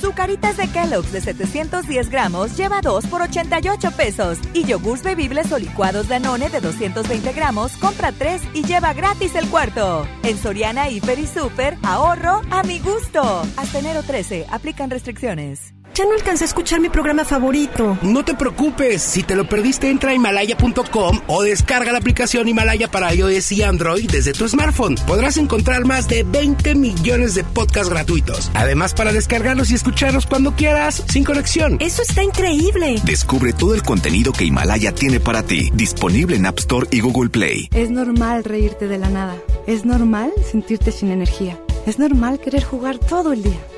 Zucaritas 0.00 0.56
de 0.56 0.68
Kellogg's 0.68 1.12
de 1.12 1.20
710 1.20 2.10
gramos 2.10 2.56
lleva 2.56 2.80
2 2.80 3.06
por 3.06 3.22
88 3.22 3.90
pesos. 3.92 4.38
Y 4.54 4.64
yogurts 4.64 5.02
bebibles 5.02 5.52
o 5.52 5.58
licuados 5.58 6.08
Danone 6.08 6.48
de 6.48 6.60
220 6.60 7.32
gramos 7.32 7.72
compra 7.76 8.12
3 8.12 8.42
y 8.54 8.64
lleva 8.64 8.92
gratis 8.92 9.34
el 9.34 9.48
cuarto. 9.48 10.06
En 10.22 10.38
Soriana 10.38 10.88
Hiper 10.88 11.18
y 11.18 11.26
Super, 11.26 11.76
ahorro 11.82 12.42
a 12.50 12.62
mi 12.62 12.78
gusto. 12.78 13.42
Hasta 13.56 13.78
enero 13.78 14.02
13, 14.02 14.46
aplican 14.50 14.90
restricciones. 14.90 15.77
Ya 15.98 16.04
no 16.04 16.12
alcancé 16.12 16.44
a 16.44 16.46
escuchar 16.46 16.80
mi 16.80 16.90
programa 16.90 17.24
favorito. 17.24 17.98
No 18.02 18.24
te 18.24 18.34
preocupes, 18.34 19.02
si 19.02 19.24
te 19.24 19.34
lo 19.34 19.48
perdiste 19.48 19.90
entra 19.90 20.12
a 20.12 20.14
himalaya.com 20.14 21.22
o 21.26 21.42
descarga 21.42 21.90
la 21.90 21.98
aplicación 21.98 22.46
Himalaya 22.46 22.88
para 22.88 23.12
iOS 23.12 23.50
y 23.50 23.64
Android 23.64 24.08
desde 24.08 24.32
tu 24.32 24.48
smartphone. 24.48 24.94
Podrás 25.08 25.38
encontrar 25.38 25.86
más 25.86 26.06
de 26.06 26.22
20 26.22 26.76
millones 26.76 27.34
de 27.34 27.42
podcasts 27.42 27.88
gratuitos. 27.90 28.48
Además 28.54 28.94
para 28.94 29.12
descargarlos 29.12 29.72
y 29.72 29.74
escucharlos 29.74 30.26
cuando 30.26 30.52
quieras, 30.54 31.02
sin 31.10 31.24
conexión. 31.24 31.78
Eso 31.80 32.02
está 32.02 32.22
increíble. 32.22 33.00
Descubre 33.02 33.52
todo 33.52 33.74
el 33.74 33.82
contenido 33.82 34.30
que 34.30 34.44
Himalaya 34.44 34.94
tiene 34.94 35.18
para 35.18 35.42
ti, 35.42 35.72
disponible 35.74 36.36
en 36.36 36.46
App 36.46 36.60
Store 36.60 36.86
y 36.92 37.00
Google 37.00 37.30
Play. 37.30 37.70
Es 37.72 37.90
normal 37.90 38.44
reírte 38.44 38.86
de 38.86 38.98
la 38.98 39.10
nada. 39.10 39.36
Es 39.66 39.84
normal 39.84 40.30
sentirte 40.48 40.92
sin 40.92 41.10
energía. 41.10 41.58
Es 41.86 41.98
normal 41.98 42.38
querer 42.38 42.62
jugar 42.62 42.98
todo 42.98 43.32
el 43.32 43.42
día. 43.42 43.58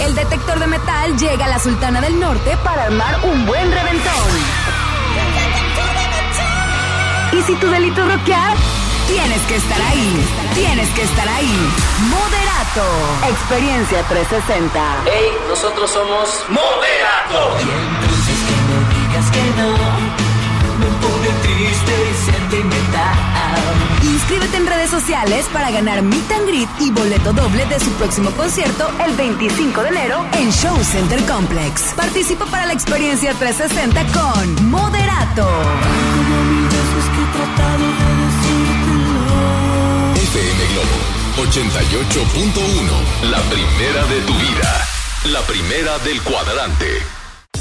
El 0.00 0.14
detector 0.14 0.58
de 0.58 0.66
metal 0.66 1.16
llega 1.16 1.44
a 1.44 1.48
la 1.48 1.58
Sultana 1.58 2.00
del 2.00 2.18
Norte 2.18 2.56
para 2.64 2.84
armar 2.84 3.20
un 3.24 3.46
buen 3.46 3.70
reventón. 3.70 4.30
Y 7.32 7.42
si 7.42 7.54
tu 7.56 7.68
delito 7.68 8.02
es 8.02 8.12
rockear, 8.12 8.56
tienes 9.06 9.40
que 9.42 9.56
estar 9.56 9.80
ahí. 9.80 10.26
Tienes 10.54 10.88
que 10.90 11.02
estar 11.02 11.28
ahí. 11.28 11.70
Moderato. 12.10 13.30
Experiencia 13.30 14.02
360. 14.08 14.80
Hey, 15.06 15.32
nosotros 15.48 15.90
somos 15.90 16.44
Moderato. 16.48 17.56
Y 17.58 17.70
entonces 17.70 18.38
que 18.48 18.56
no 18.68 19.08
digas 19.08 19.30
que 19.30 19.42
no, 19.60 19.72
me 20.78 20.86
pone 21.00 21.28
triste 21.42 22.10
y 22.10 22.32
sentimental. 22.32 23.33
Inscríbete 24.02 24.56
en 24.56 24.66
redes 24.66 24.90
sociales 24.90 25.46
para 25.52 25.70
ganar 25.70 26.02
Meet 26.02 26.32
and 26.32 26.46
Greet 26.48 26.68
y 26.80 26.90
boleto 26.90 27.32
doble 27.32 27.64
de 27.66 27.80
su 27.80 27.90
próximo 27.92 28.30
concierto 28.32 28.90
el 29.04 29.14
25 29.16 29.82
de 29.82 29.88
enero 29.88 30.24
en 30.32 30.50
Show 30.50 30.76
Center 30.84 31.22
Complex. 31.24 31.94
Participa 31.94 32.46
para 32.46 32.66
la 32.66 32.72
experiencia 32.72 33.32
360 33.34 34.04
con 34.12 34.70
Moderato. 34.70 35.48
FM 40.16 40.66
Globo 40.72 41.14
88.1. 41.50 43.30
La 43.30 43.40
primera 43.42 44.06
de 44.06 44.20
tu 44.22 44.34
vida. 44.34 44.86
La 45.24 45.40
primera 45.42 45.98
del 46.00 46.22
cuadrante. 46.22 47.23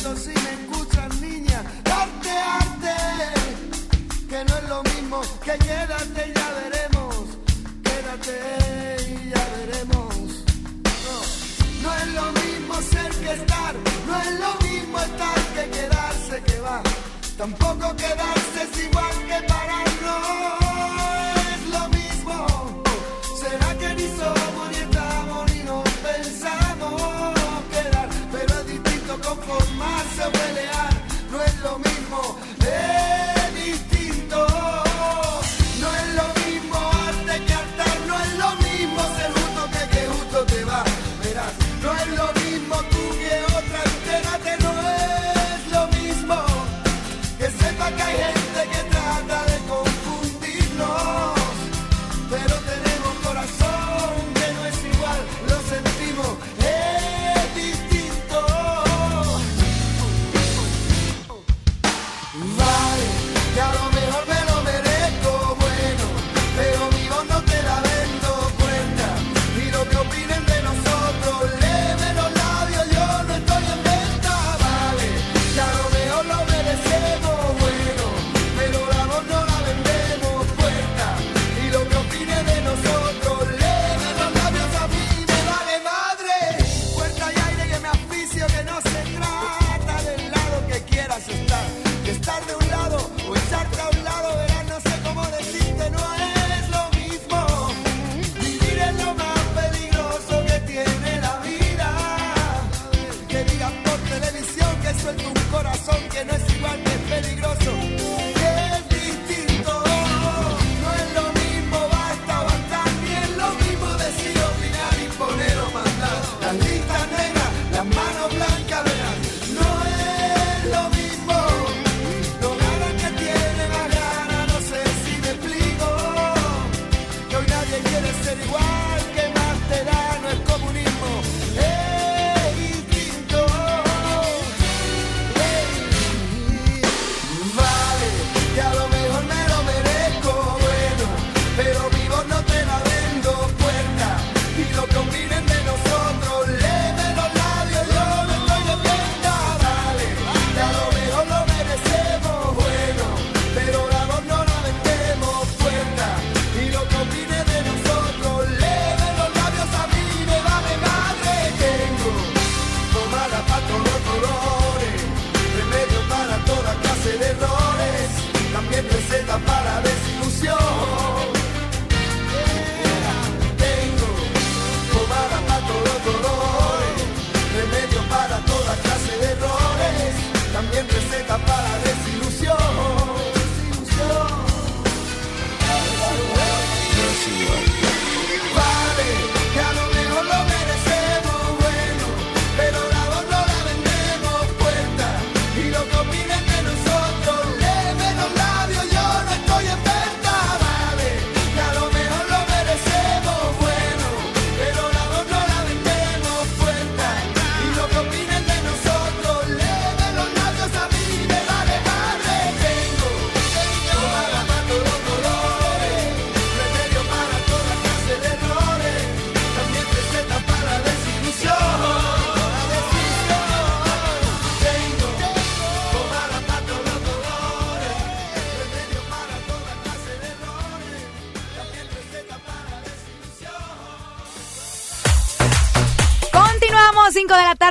si 0.00 0.30
me 0.30 0.52
escuchas, 0.54 1.20
niña, 1.20 1.62
darte 1.84 2.30
arte. 2.30 2.96
Que 4.28 4.44
no 4.44 4.56
es 4.56 4.68
lo 4.68 4.82
mismo 4.82 5.20
que 5.44 5.52
quédate 5.58 6.28
y 6.28 6.32
ya 6.38 6.48
veremos. 6.60 7.14
Quédate 7.82 8.36
y 9.10 9.28
ya 9.28 9.44
veremos. 9.56 10.14
No, 11.04 11.16
no 11.82 11.94
es 11.94 12.08
lo 12.14 12.32
mismo 12.40 12.74
ser 12.80 13.10
que 13.22 13.32
estar. 13.32 13.74
No 14.06 14.20
es 14.22 14.40
lo 14.40 14.68
mismo 14.68 14.98
estar 15.00 15.38
que 15.54 15.70
quedarse 15.70 16.42
que 16.46 16.60
va. 16.60 16.82
Tampoco 17.36 17.94
quedarse 17.96 18.62
es 18.72 18.84
igual 18.84 19.16
que 19.28 19.46
parar, 19.48 20.59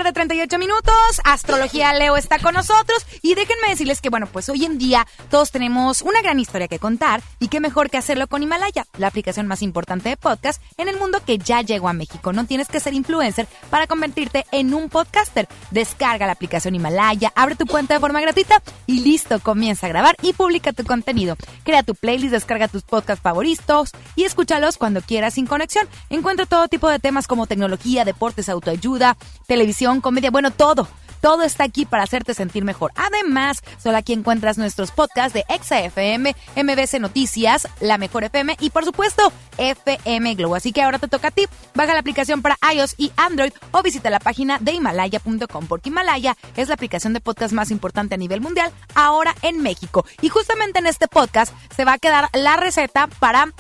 de 0.10 0.14
la 0.14 0.14
tarde, 0.14 0.14
38 0.14 0.60
minutos. 0.60 1.22
Astrología 1.24 1.94
Leo 1.94 2.18
está 2.18 2.40
con 2.40 2.54
nosotros. 2.54 3.06
Y 3.22 3.36
déjenme 3.36 3.70
decirles 3.70 4.02
que, 4.02 4.10
bueno, 4.10 4.28
pues 4.28 4.50
hoy 4.50 4.66
en 4.66 4.78
día 4.78 5.06
todos 5.30 5.52
tenemos 5.52 6.02
una 6.02 6.22
gran 6.22 6.40
historia 6.40 6.68
que 6.68 6.80
contar. 6.80 7.22
Y 7.40 7.48
qué 7.48 7.60
mejor 7.60 7.90
que 7.90 7.98
hacerlo 7.98 8.28
con 8.28 8.44
Himalaya, 8.44 8.86
la 8.98 9.08
aplicación 9.08 9.48
más 9.48 9.62
importante 9.62 10.10
de 10.10 10.18
podcast 10.18 10.62
en 10.78 10.88
el 10.88 10.98
mundo 10.98 11.22
que 11.26 11.38
ya 11.38 11.62
llegó 11.62 11.90
a 11.90 11.94
México. 11.94 12.34
No 12.34 12.46
tienes 12.46 12.68
que 12.68 12.80
ser 12.80 12.94
influencer 12.94 13.48
para 13.70 13.88
convertirte 13.88 14.46
en 14.52 14.74
un 14.74 14.90
podcaster. 14.90 15.48
Descarga 15.72 16.26
la 16.26 16.34
aplicación 16.34 16.76
Himalaya, 16.76 17.32
abre 17.36 17.56
tu 17.56 17.66
cuenta 17.66 17.94
de 17.94 18.00
forma 18.00 18.22
gratuita 18.22 18.62
y 18.86 19.02
listo, 19.02 19.40
comienza 19.40 19.88
a 19.88 19.90
grabar 19.90 20.16
y 20.22 20.34
publica 20.34 20.74
tu 20.74 20.84
contenido. 20.84 21.36
Crea 21.64 21.84
tu 21.84 21.96
playlist, 21.96 22.34
descarga 22.34 22.68
tus 22.68 22.84
podcasts 22.84 23.22
favoritos 23.22 23.92
y 24.16 24.24
escúchalos 24.24 24.78
cuando 24.78 25.02
quieras 25.02 25.36
sin 25.36 25.46
conexión. 25.46 25.88
Encuentra 26.10 26.46
todo 26.46 26.68
tipo 26.68 26.90
de 26.90 27.00
temas 27.00 27.28
como 27.28 27.48
tecnología, 27.48 28.06
deportes, 28.06 28.50
autoayuda, 28.50 29.18
televisión, 29.48 29.99
comedia, 30.02 30.32
bueno, 30.32 30.52
todo. 30.52 30.88
Todo 31.22 31.44
está 31.44 31.66
aquí 31.66 31.86
para 31.86 32.04
hacerte 32.04 32.34
sentir 32.34 32.64
mejor. 32.64 32.92
Además, 32.96 33.62
solo 33.78 33.98
aquí 33.98 34.14
encuentras 34.14 34.58
nuestros 34.58 34.92
podcasts 34.92 35.34
de 35.34 35.44
ExaFM, 35.50 36.36
MBC 36.56 37.00
Noticias, 37.00 37.68
La 37.82 37.98
Mejor 37.98 38.24
FM 38.24 38.56
y 38.60 38.70
por 38.70 38.86
supuesto 38.86 39.32
FM 39.58 40.36
Globo. 40.36 40.56
Así 40.56 40.72
que 40.72 40.82
ahora 40.82 41.00
te 41.00 41.08
toca 41.08 41.30
a 41.30 41.32
ti. 41.32 41.46
Baja 41.76 41.94
la 41.94 42.00
aplicación 42.00 42.42
para 42.42 42.58
iOS 42.74 42.96
y 42.98 43.12
Android 43.18 43.52
o 43.72 43.82
visita 43.82 44.10
la 44.10 44.20
página 44.20 44.60
de 44.60 44.74
Himalaya.com 44.74 45.68
porque 45.68 45.90
Himalaya 45.90 46.38
es 46.56 46.70
la 46.70 46.76
aplicación 46.76 47.14
de 47.14 47.20
podcast 47.20 47.54
más 47.54 47.72
importante 47.72 48.16
a 48.16 48.18
nivel 48.18 48.42
mundial 48.42 48.72
ahora 48.96 49.36
en 49.42 49.62
México. 49.62 50.06
Y 50.22 50.30
justamente 50.30 50.80
en 50.80 50.88
este 50.88 51.08
podcast 51.08 51.54
se 51.76 51.86
va 51.86 51.94
a 51.94 52.00
quedar 52.00 52.30
la 52.34 52.56
receta 52.58 53.08
para 53.20 53.54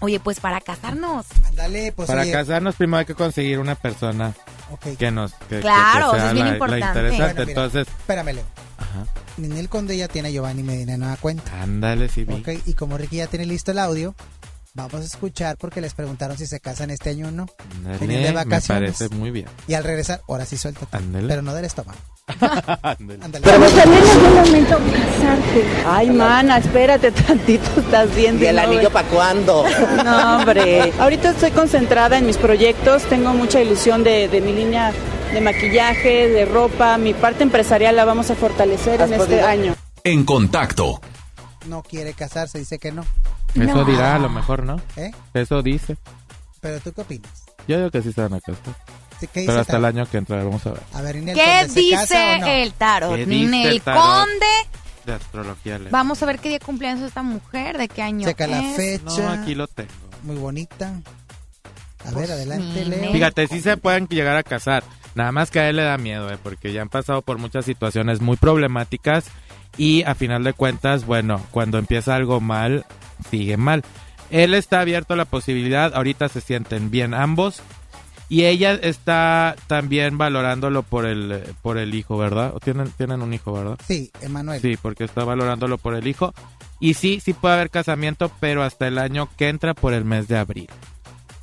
Oye, 0.00 0.20
pues 0.20 0.38
para 0.38 0.60
casarnos. 0.60 1.26
Dale, 1.54 1.92
pues 1.92 2.08
Para 2.08 2.22
oye, 2.22 2.32
casarnos 2.32 2.74
primero 2.74 2.98
hay 2.98 3.06
que 3.06 3.14
conseguir 3.14 3.58
una 3.58 3.74
persona 3.74 4.34
Que 4.98 5.10
nos 5.10 5.32
que, 5.34 5.60
Claro, 5.60 6.12
que 6.12 6.18
sea 6.18 6.28
es 6.28 6.34
bien 6.34 6.44
la- 6.46 6.50
la 6.52 6.56
importante. 6.56 6.86
interesante. 6.86 7.10
Bueno, 7.34 7.46
mira, 7.46 7.50
Entonces, 7.64 7.88
Espérame, 7.98 8.32
Leo. 8.34 8.44
ajá, 8.78 9.06
Ninel 9.36 9.68
Conde 9.68 9.96
ya 9.96 10.08
tiene 10.08 10.28
a 10.28 10.30
Giovanni 10.30 10.62
Medina 10.62 10.94
en 10.94 11.00
nueva 11.00 11.16
cuenta. 11.16 11.62
ándale, 11.62 12.08
sí 12.08 12.24
vi. 12.24 12.34
Ok, 12.34 12.48
y 12.66 12.74
como 12.74 12.96
Ricky 12.98 13.16
ya 13.16 13.26
tiene 13.26 13.46
listo 13.46 13.70
el 13.72 13.78
audio, 13.78 14.14
vamos 14.74 15.00
a 15.00 15.04
escuchar 15.04 15.56
porque 15.56 15.80
les 15.80 15.94
preguntaron 15.94 16.36
si 16.36 16.46
se 16.46 16.60
casan 16.60 16.90
este 16.90 17.10
año 17.10 17.28
o 17.28 17.30
no. 17.30 17.46
Venían 18.00 18.22
de 18.22 18.28
me 18.28 18.32
vacaciones. 18.32 18.96
parece 18.98 19.14
muy 19.14 19.30
bien. 19.30 19.46
Y 19.68 19.74
al 19.74 19.84
regresar, 19.84 20.20
ahora 20.28 20.44
sí 20.44 20.56
suéltate. 20.56 20.96
Ándale. 20.96 21.28
Pero 21.28 21.42
no 21.42 21.54
del 21.54 21.64
estómago. 21.64 21.98
Ándale. 22.82 23.40
Pero 23.42 23.70
también 23.70 24.02
es 24.02 24.16
un 24.16 24.34
momento 24.34 24.78
casarte. 24.78 25.64
Ay, 25.86 26.10
mana, 26.10 26.58
espérate 26.58 27.12
tantito, 27.12 27.80
estás 27.80 28.14
viendo. 28.14 28.44
¿Y 28.44 28.48
el 28.48 28.58
anillo 28.58 28.90
para 28.90 29.08
cuándo? 29.08 29.64
No, 30.04 30.36
hombre. 30.38 30.92
Ahorita 30.98 31.30
estoy 31.30 31.50
concentrada 31.52 32.18
en 32.18 32.26
mis 32.26 32.36
proyectos, 32.36 33.02
tengo 33.04 33.32
mucha 33.32 33.60
ilusión 33.60 34.02
de, 34.04 34.28
de 34.28 34.40
mi 34.40 34.52
línea 34.52 34.92
de 35.32 35.40
maquillaje, 35.40 36.28
de 36.28 36.44
ropa, 36.44 36.96
mi 36.98 37.12
parte 37.14 37.42
empresarial 37.42 37.96
la 37.96 38.04
vamos 38.04 38.30
a 38.30 38.34
fortalecer 38.34 39.00
¿Has 39.02 39.10
en 39.10 39.20
este 39.20 39.40
año. 39.42 39.74
En 40.04 40.24
contacto. 40.24 41.00
No 41.66 41.82
quiere 41.82 42.12
casarse, 42.12 42.58
dice 42.58 42.78
que 42.78 42.92
no. 42.92 43.04
Eso 43.54 43.74
No. 43.74 43.84
dirá 43.84 44.16
a 44.16 44.18
lo 44.18 44.28
mejor, 44.28 44.64
¿no? 44.64 44.80
¿Eh? 44.96 45.10
Eso 45.34 45.62
dice. 45.62 45.96
Pero 46.60 46.80
tú 46.80 46.92
qué 46.92 47.00
opinas? 47.02 47.44
Yo 47.68 47.76
digo 47.78 47.90
que 47.90 48.02
sí 48.02 48.12
se 48.12 48.20
van 48.20 48.34
a 48.34 48.40
casar. 48.40 48.74
Sí, 49.20 49.26
¿Qué 49.28 49.40
dice 49.40 49.46
Pero 49.52 49.60
hasta 49.60 49.76
el 49.76 49.84
año 49.84 50.06
que 50.10 50.16
entra, 50.18 50.42
vamos 50.42 50.66
a 50.66 50.72
ver. 50.72 50.82
A 50.92 51.00
ver, 51.02 51.16
Ninel 51.16 51.34
¿Qué 51.36 51.42
Conde, 51.44 51.68
¿se 51.68 51.90
casa 51.90 52.04
dice 52.18 52.34
o 52.34 52.38
no? 52.40 52.46
el 52.46 52.72
tarot? 52.74 53.14
¿Qué 53.14 53.26
dice 53.26 53.62
el 53.68 53.72
el 53.74 53.80
tarot? 53.82 54.02
conde. 54.02 54.46
De 55.06 55.12
astrología, 55.12 55.78
Leo. 55.78 55.90
Vamos 55.92 56.22
a 56.22 56.26
ver 56.26 56.38
qué 56.38 56.48
día 56.48 56.58
cumpleaños 56.60 57.02
esta 57.02 57.22
mujer, 57.22 57.78
de 57.78 57.88
qué 57.88 58.02
año 58.02 58.26
Checa 58.26 58.46
la 58.46 58.58
es. 58.70 58.76
fecha. 58.76 59.22
No, 59.22 59.42
aquí 59.42 59.54
lo 59.54 59.66
tengo. 59.68 59.90
Muy 60.22 60.36
bonita. 60.36 60.88
A 62.00 62.04
ver, 62.06 62.14
Pues, 62.14 62.30
adelante, 62.30 62.84
Leo. 62.84 63.12
Fíjate, 63.12 63.46
sí 63.46 63.60
se 63.60 63.76
pueden 63.76 64.08
llegar 64.08 64.36
a 64.36 64.42
casar. 64.42 64.82
Nada 65.14 65.30
más 65.30 65.50
que 65.50 65.60
a 65.60 65.68
él 65.68 65.76
le 65.76 65.84
da 65.84 65.96
miedo, 65.96 66.30
eh, 66.32 66.38
porque 66.42 66.72
ya 66.72 66.82
han 66.82 66.88
pasado 66.88 67.22
por 67.22 67.38
muchas 67.38 67.64
situaciones 67.66 68.20
muy 68.20 68.36
problemáticas 68.36 69.26
y 69.76 70.02
a 70.02 70.14
final 70.16 70.42
de 70.42 70.54
cuentas, 70.54 71.06
bueno, 71.06 71.40
cuando 71.52 71.78
empieza 71.78 72.16
algo 72.16 72.40
mal, 72.40 72.84
sigue 73.30 73.56
mal. 73.56 73.82
Él 74.30 74.54
está 74.54 74.80
abierto 74.80 75.14
a 75.14 75.16
la 75.16 75.24
posibilidad, 75.24 75.94
ahorita 75.94 76.28
se 76.28 76.40
sienten 76.40 76.90
bien 76.90 77.14
ambos 77.14 77.62
y 78.28 78.46
ella 78.46 78.72
está 78.74 79.54
también 79.66 80.16
valorándolo 80.16 80.82
por 80.82 81.06
el 81.06 81.42
por 81.62 81.78
el 81.78 81.94
hijo, 81.94 82.16
¿verdad? 82.16 82.52
¿O 82.54 82.60
tienen 82.60 82.90
tienen 82.92 83.22
un 83.22 83.34
hijo, 83.34 83.52
¿verdad? 83.52 83.78
Sí, 83.86 84.10
Emanuel. 84.20 84.60
Sí, 84.60 84.76
porque 84.80 85.04
está 85.04 85.24
valorándolo 85.24 85.78
por 85.78 85.94
el 85.94 86.06
hijo. 86.06 86.34
Y 86.80 86.94
sí, 86.94 87.20
sí 87.20 87.32
puede 87.32 87.54
haber 87.54 87.70
casamiento, 87.70 88.30
pero 88.40 88.62
hasta 88.62 88.88
el 88.88 88.98
año 88.98 89.28
que 89.36 89.48
entra 89.48 89.74
por 89.74 89.92
el 89.92 90.04
mes 90.04 90.26
de 90.28 90.36
abril. 90.36 90.68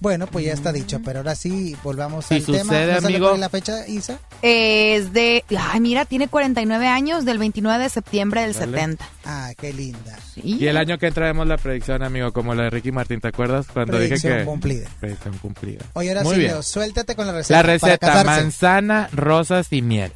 Bueno, 0.02 0.26
pues 0.26 0.44
ya 0.46 0.54
está 0.54 0.74
dicho, 0.74 1.00
pero 1.06 1.20
ahora 1.20 1.36
sí 1.36 1.78
volvamos 1.84 2.26
Si 2.26 2.34
al 2.34 2.44
tema. 2.46 2.58
sucede, 2.64 2.94
¿No 2.96 3.02
sale 3.02 3.16
amigo. 3.18 3.38
la 3.38 3.50
fecha, 3.50 3.88
Isa? 3.88 4.18
Es 4.42 5.14
de. 5.14 5.46
Ay, 5.58 5.80
mira, 5.80 6.06
tiene 6.06 6.28
49 6.28 6.88
años, 6.88 7.24
del 7.24 7.38
29 7.38 7.84
de 7.84 7.90
septiembre 7.90 8.42
del 8.42 8.54
Dale. 8.54 8.66
70. 8.72 9.06
Ah, 9.26 9.52
qué 9.56 9.72
linda. 9.72 10.18
Y 10.44 10.66
el 10.66 10.78
año 10.78 10.98
que 10.98 11.06
entra 11.06 11.28
vemos 11.28 11.46
la 11.48 11.58
predicción, 11.58 12.02
amigo, 12.02 12.34
como 12.34 12.56
la 12.56 12.64
de 12.64 12.70
Ricky 12.72 12.92
Martín, 12.92 13.22
¿te 13.22 13.28
acuerdas? 13.28 13.68
Cuando 13.72 13.98
Predicción 13.98 14.34
dije 14.34 14.40
que... 14.40 14.46
cumplida. 14.50 14.90
Predicción 15.00 15.38
cumplida. 15.38 15.86
Oye, 15.94 16.10
ahora 16.10 16.24
Muy 16.24 16.34
sí, 16.34 16.40
bien. 16.40 16.52
Leo, 16.54 16.64
suéltate 16.64 17.16
con 17.16 17.28
la 17.28 17.34
receta. 17.34 17.58
La 17.58 17.64
receta, 17.64 18.24
manzana, 18.24 19.08
rosas 19.14 19.68
y 19.72 19.84
miel. 19.84 20.12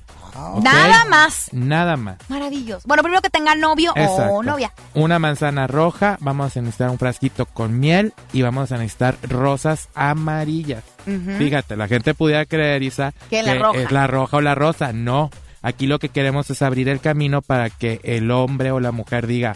Nada 0.62 1.06
más. 1.06 1.50
Nada 1.52 1.98
más. 1.98 2.18
Maravilloso. 2.28 2.88
Bueno, 2.88 3.04
primero 3.04 3.22
que 3.22 3.30
tenga 3.30 3.56
novio 3.56 3.92
Exacto. 3.96 4.34
o 4.34 4.44
novia. 4.44 4.72
Una 4.94 5.20
manzana 5.20 5.68
roja, 5.68 6.18
vamos 6.20 6.56
a 6.56 6.62
necesitar 6.62 6.90
un 6.90 6.98
frasquito 6.98 7.46
con 7.46 7.80
miel 7.80 8.14
y 8.34 8.42
vamos 8.42 8.72
a 8.72 8.78
necesitar 8.78 9.18
rosas 9.24 9.90
amarillas. 9.96 10.84
Fíjate, 11.38 11.76
la 11.76 11.88
gente 11.88 12.14
pudiera 12.16 12.46
creer, 12.46 12.82
Isa, 12.84 13.14
Que 13.30 13.44
la 13.44 13.54
roja. 13.56 13.80
es 13.80 13.92
la 13.92 14.08
roja 14.08 14.38
o 14.38 14.42
la 14.42 14.56
rosa. 14.56 14.92
No, 14.92 15.30
aquí 15.62 15.86
lo 15.88 16.00
que 16.00 16.10
queremos 16.10 16.50
es 16.50 16.62
abrir 16.62 16.90
el 16.90 17.00
camino 17.00 17.42
para 17.42 17.70
que 17.70 18.00
el 18.04 18.32
hombre 18.32 18.72
o 18.72 18.80
la 18.80 18.92
mujer 18.92 19.28
diga, 19.28 19.56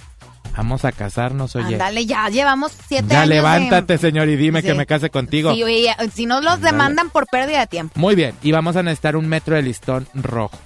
vamos 0.56 0.86
a 0.86 0.92
casarnos, 0.92 1.56
oye. 1.56 1.74
Ándale, 1.76 2.06
ya 2.06 2.28
llevamos 2.30 2.72
siete 2.88 3.08
Ya 3.10 3.22
años. 3.22 3.30
de- 3.30 3.36
levántate, 3.36 3.98
señor, 3.98 4.28
y 4.30 4.36
dime 4.36 4.62
Sí. 4.62 4.68
que 4.68 4.74
me 4.76 4.86
case 4.86 5.10
contigo. 5.10 5.54
Sí, 5.54 5.64
oye, 5.64 5.96
si 6.14 6.26
no 6.28 6.40
los 6.42 6.62
demandan 6.62 7.10
por 7.10 7.26
pérdida 7.28 7.60
de 7.62 7.68
tiempo. 7.68 8.00
Muy 8.00 8.14
bien, 8.16 8.36
y 8.44 8.52
vamos 8.52 8.76
a 8.76 8.84
necesitar 8.84 9.16
un 9.16 9.28
metro 9.28 9.56
de 9.56 9.62
listón 9.64 10.08
rojo, 10.14 10.58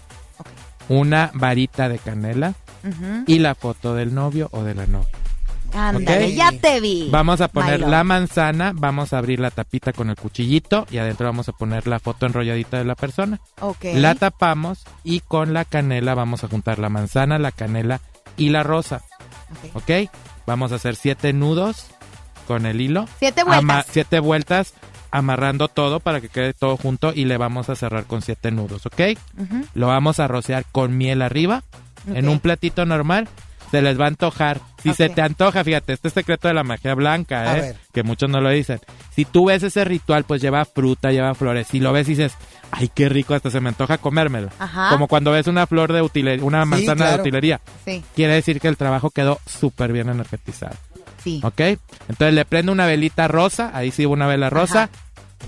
una 0.89 1.31
varita 1.33 1.89
de 1.89 1.99
canela 1.99 2.53
y 3.27 3.39
la 3.39 3.55
foto 3.55 3.95
del 3.95 4.13
novio 4.13 4.49
o 4.51 4.63
de 4.63 4.75
la 4.75 4.85
novia. 4.87 5.09
Ándale, 5.73 6.35
ya 6.35 6.51
te 6.51 6.79
vi. 6.81 7.09
Vamos 7.11 7.41
a 7.41 7.47
poner 7.47 7.79
la 7.79 8.03
manzana, 8.03 8.73
vamos 8.75 9.11
a 9.13 9.17
abrir 9.17 9.39
la 9.39 9.49
tapita 9.49 9.91
con 9.91 10.09
el 10.09 10.15
cuchillito 10.15 10.85
y 10.91 10.99
adentro 10.99 11.25
vamos 11.25 11.49
a 11.49 11.53
poner 11.53 11.87
la 11.87 11.99
foto 11.99 12.25
enrolladita 12.27 12.77
de 12.77 12.85
la 12.85 12.95
persona. 12.95 13.39
Ok. 13.59 13.85
La 13.95 14.13
tapamos 14.15 14.83
y 15.03 15.21
con 15.21 15.53
la 15.53 15.65
canela 15.65 16.13
vamos 16.13 16.43
a 16.43 16.47
juntar 16.47 16.77
la 16.77 16.89
manzana, 16.89 17.39
la 17.39 17.51
canela 17.51 18.01
y 18.37 18.49
la 18.49 18.61
rosa. 18.61 19.01
¿Ok? 19.73 20.09
Vamos 20.45 20.71
a 20.71 20.75
hacer 20.75 20.95
siete 20.95 21.33
nudos 21.33 21.87
con 22.47 22.65
el 22.67 22.79
hilo. 22.81 23.07
Siete 23.17 23.43
vueltas. 23.43 23.63
Ama- 23.63 23.85
siete 23.89 24.19
vueltas 24.19 24.73
amarrando 25.13 25.67
todo 25.67 25.99
para 25.99 26.19
que 26.19 26.27
quede 26.27 26.53
todo 26.53 26.75
junto 26.75 27.13
y 27.13 27.25
le 27.25 27.37
vamos 27.37 27.69
a 27.69 27.75
cerrar 27.75 28.05
con 28.05 28.21
siete 28.21 28.51
nudos, 28.51 28.85
¿ok? 28.87 29.01
Lo 29.75 29.87
vamos 29.87 30.19
a 30.19 30.27
rociar 30.27 30.65
con 30.71 30.97
miel 30.97 31.21
arriba 31.21 31.63
en 32.13 32.27
un 32.27 32.39
platito 32.39 32.85
normal. 32.85 33.29
Se 33.71 33.81
les 33.81 33.99
va 33.99 34.05
a 34.05 34.09
antojar. 34.09 34.59
Si 34.83 34.93
se 34.93 35.09
te 35.09 35.21
antoja, 35.23 35.63
fíjate, 35.63 35.93
este 35.93 36.07
es 36.09 36.13
secreto 36.13 36.47
de 36.47 36.53
la 36.53 36.63
magia 36.63 36.93
blanca, 36.93 37.41
A 37.41 37.57
¿eh? 37.57 37.61
ver. 37.61 37.75
que 37.91 38.03
muchos 38.03 38.29
no 38.29 38.39
lo 38.39 38.49
dicen. 38.51 38.79
Si 39.15 39.25
tú 39.25 39.45
ves 39.45 39.63
ese 39.63 39.83
ritual, 39.83 40.25
pues 40.25 40.41
lleva 40.43 40.63
fruta, 40.65 41.11
lleva 41.11 41.33
flores. 41.33 41.67
Si 41.71 41.79
lo 41.79 41.91
ves 41.91 42.07
y 42.07 42.11
dices, 42.11 42.35
ay, 42.69 42.91
qué 42.93 43.09
rico, 43.09 43.33
hasta 43.33 43.49
se 43.49 43.59
me 43.61 43.69
antoja 43.69 43.97
comérmelo. 43.97 44.49
Ajá. 44.59 44.89
Como 44.91 45.07
cuando 45.07 45.31
ves 45.31 45.47
una 45.47 45.65
flor 45.65 45.91
de 45.91 46.03
utilería, 46.03 46.45
una 46.45 46.63
Sí, 46.65 46.69
manzana 46.69 47.11
de 47.13 47.21
utilería. 47.21 47.61
Sí. 47.83 48.03
Quiere 48.15 48.33
decir 48.35 48.59
que 48.59 48.67
el 48.67 48.77
trabajo 48.77 49.09
quedó 49.09 49.39
súper 49.47 49.91
bien 49.91 50.07
energetizado. 50.09 50.75
Sí. 51.23 51.41
¿Ok? 51.43 51.59
Entonces 52.09 52.33
le 52.33 52.45
prendo 52.45 52.71
una 52.71 52.85
velita 52.85 53.27
rosa, 53.27 53.71
ahí 53.73 53.91
sí 53.91 54.05
una 54.05 54.27
vela 54.27 54.49
rosa, 54.49 54.89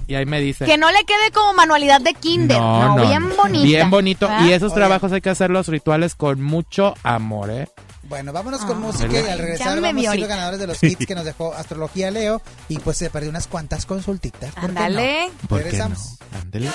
y 0.08 0.16
ahí 0.16 0.26
me 0.26 0.40
dice... 0.40 0.66
Que 0.66 0.78
no 0.78 0.92
le 0.92 1.04
quede 1.06 1.32
como 1.34 1.54
manualidad 1.54 2.02
de 2.02 2.14
kinder. 2.14 2.60
No, 2.60 2.96
bien 3.08 3.36
bonita. 3.36 3.66
Bien 3.66 3.90
bonito. 3.90 4.28
¿verdad? 4.28 4.46
Y 4.46 4.52
esos 4.54 4.72
Oye. 4.72 4.82
trabajos 4.82 5.12
hay 5.12 5.22
que 5.22 5.30
hacer 5.30 5.50
los 5.50 5.68
rituales 5.68 6.16
con 6.16 6.42
mucho 6.42 6.94
amor, 7.04 7.50
¿eh? 7.50 7.68
Bueno, 8.04 8.32
vámonos 8.32 8.62
con 8.66 8.78
Ah. 8.78 8.80
música 8.82 9.12
y 9.20 9.28
al 9.28 9.40
regresar 9.40 9.82
vamos 9.82 10.06
a 10.06 10.12
ser 10.12 10.20
los 10.20 10.30
ganadores 10.30 10.60
de 10.60 10.68
los 10.68 10.80
kits 10.80 11.08
que 11.08 11.16
nos 11.16 11.26
dejó 11.26 11.54
Astrología 11.56 12.12
Leo 12.12 12.40
y 12.70 12.78
pues 12.78 12.98
se 12.98 13.10
perdió 13.10 13.32
unas 13.32 13.48
cuantas 13.48 13.86
consultitas. 13.88 14.54
¿Por 14.54 14.68
qué 14.68 14.74
no? 14.74 14.80
Ándale. 14.80 15.32
¿Por 15.50 15.58
qué 15.64 15.64
no? 15.66 15.72
Regresamos. 15.72 16.18
Ándele. 16.44 16.68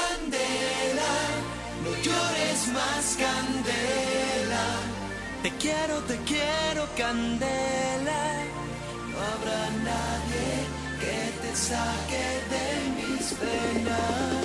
No 1.84 1.90
llores 2.02 2.68
más, 2.74 3.16
Candela. 3.16 4.64
Te 5.44 5.50
quiero, 5.52 5.98
te 6.08 6.16
quiero, 6.26 6.88
Candela. 6.96 7.79
Habrá 9.32 9.62
nadie 9.84 10.50
que 11.00 11.18
te 11.40 11.56
saque 11.56 12.26
de 12.52 12.66
mis 12.96 13.32
penas. 13.34 14.39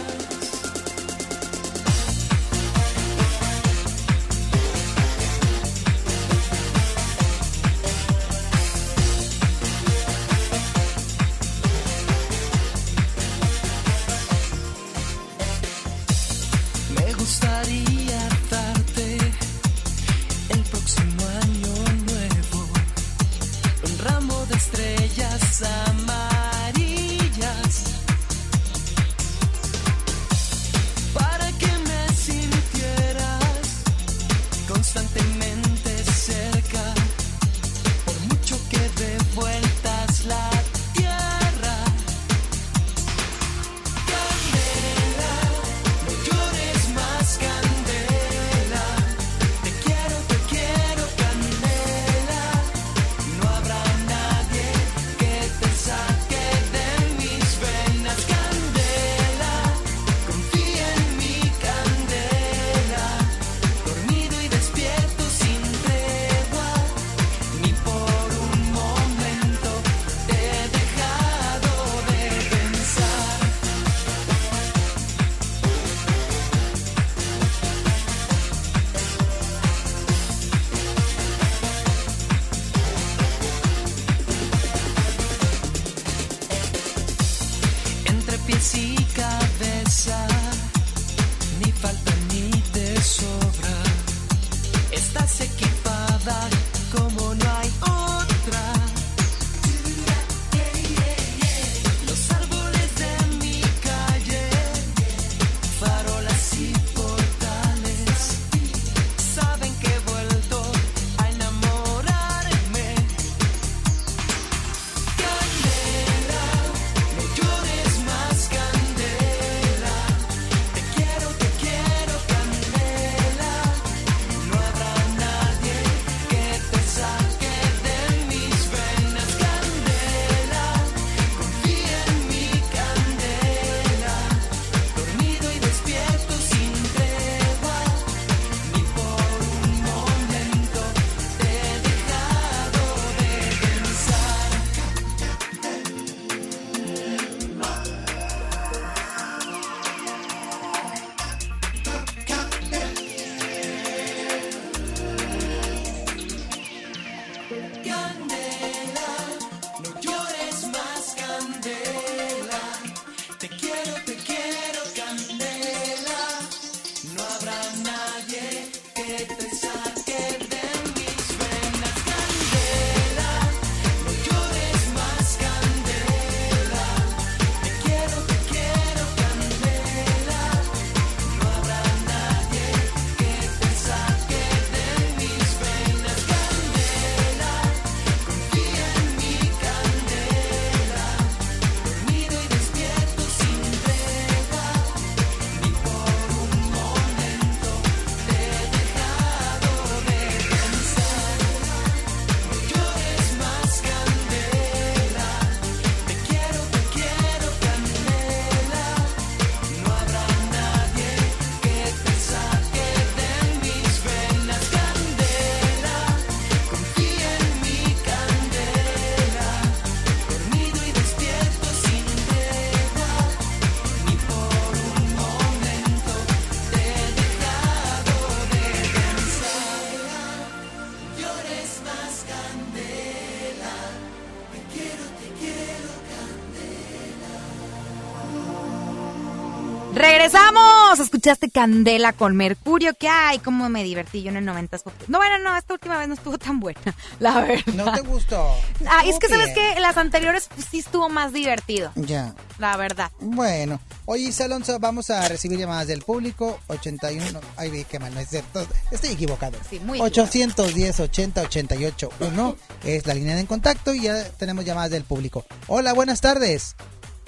Escuchaste 241.26 241.50
Candela 241.50 242.14
con 242.14 242.36
Mercurio. 242.36 242.94
¿Qué 242.94 243.08
hay? 243.10 243.40
¿Cómo 243.40 243.68
me 243.68 243.84
divertí 243.84 244.22
yo 244.22 244.30
en 244.30 244.38
el 244.38 244.46
90 244.46 244.78
No, 245.08 245.18
bueno, 245.18 245.40
no, 245.40 245.58
esta 245.58 245.74
última 245.74 245.98
vez 245.98 246.08
no 246.08 246.14
estuvo 246.14 246.38
tan 246.38 246.60
buena, 246.60 246.80
la 247.20 247.42
verdad. 247.42 247.74
¿No 247.74 247.92
te 247.94 248.02
gustó? 248.02 248.54
Ah, 248.86 249.02
es 249.08 249.18
que 249.18 249.26
Estuvo 249.26 249.40
sabes 249.40 249.56
bien. 249.56 249.74
que 249.74 249.80
las 249.80 249.98
anteriores 249.98 250.48
pues, 250.54 250.68
sí 250.70 250.78
estuvo 250.78 251.10
más 251.10 251.34
divertido, 251.34 251.92
Ya. 251.96 252.36
la 252.60 252.78
verdad. 252.78 253.10
Bueno, 253.20 253.80
oye, 254.06 254.32
Alonso, 254.44 254.78
vamos 254.78 255.10
a 255.10 255.28
recibir 255.28 255.58
llamadas 255.58 255.88
del 255.88 256.04
público. 256.04 256.60
81. 256.68 257.42
Ay, 257.58 257.88
qué 257.90 257.98
mal, 257.98 258.14
no 258.14 258.20
es 258.20 258.30
cierto. 258.30 258.64
Estoy 258.92 259.10
equivocado. 259.14 259.58
Sí, 259.68 259.80
muy 259.80 260.00
810 260.00 261.00
80 261.00 261.42
88 261.42 262.10
1 262.20 262.56
es 262.84 263.08
la 263.08 263.16
línea 263.16 263.36
de 263.36 263.48
contacto 263.48 263.96
y 263.96 264.02
ya 264.04 264.30
tenemos 264.38 264.64
llamadas 264.64 264.92
del 264.92 265.04
público. 265.06 265.44
Hola, 265.66 265.94
buenas 265.94 266.22
tardes. 266.22 266.76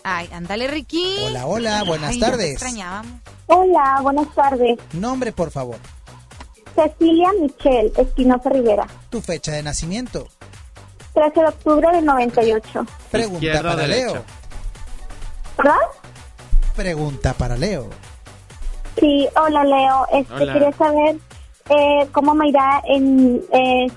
Ay, 0.10 0.30
ándale, 0.32 0.68
Ricky. 0.68 1.18
Hola, 1.26 1.46
hola, 1.48 1.84
buenas 1.84 2.12
Ay, 2.12 2.20
ya 2.20 2.26
te 2.28 2.32
tardes. 2.32 2.52
extrañábamos. 2.52 3.12
Hola, 3.48 4.00
buenas 4.02 4.34
tardes. 4.34 4.80
Nombre, 4.94 5.34
por 5.34 5.52
favor. 5.52 5.76
Cecilia 6.76 7.30
Michelle 7.42 7.92
Espinosa 7.98 8.50
Rivera, 8.50 8.88
Tu 9.10 9.20
fecha 9.20 9.52
de 9.52 9.64
nacimiento. 9.64 10.28
13 11.14 11.40
de 11.42 11.46
octubre 11.48 11.92
del 11.92 12.06
98. 12.06 12.86
Pregunta 13.12 13.36
Izquierda 13.46 13.62
para 13.76 13.82
derecha. 13.88 14.14
Leo. 14.14 14.24
¿Verdad? 15.58 15.76
Pregunta 16.76 17.34
para 17.34 17.58
Leo. 17.58 17.90
Sí, 19.00 19.28
hola 19.36 19.64
Leo. 19.66 20.08
Este, 20.14 20.34
Hola. 20.36 20.54
Quería 20.54 20.72
saber 20.74 21.16
eh, 21.70 22.08
cómo 22.14 22.34
me 22.34 22.48
irá 22.48 22.82
en... 22.88 23.44
eh, 23.52 23.88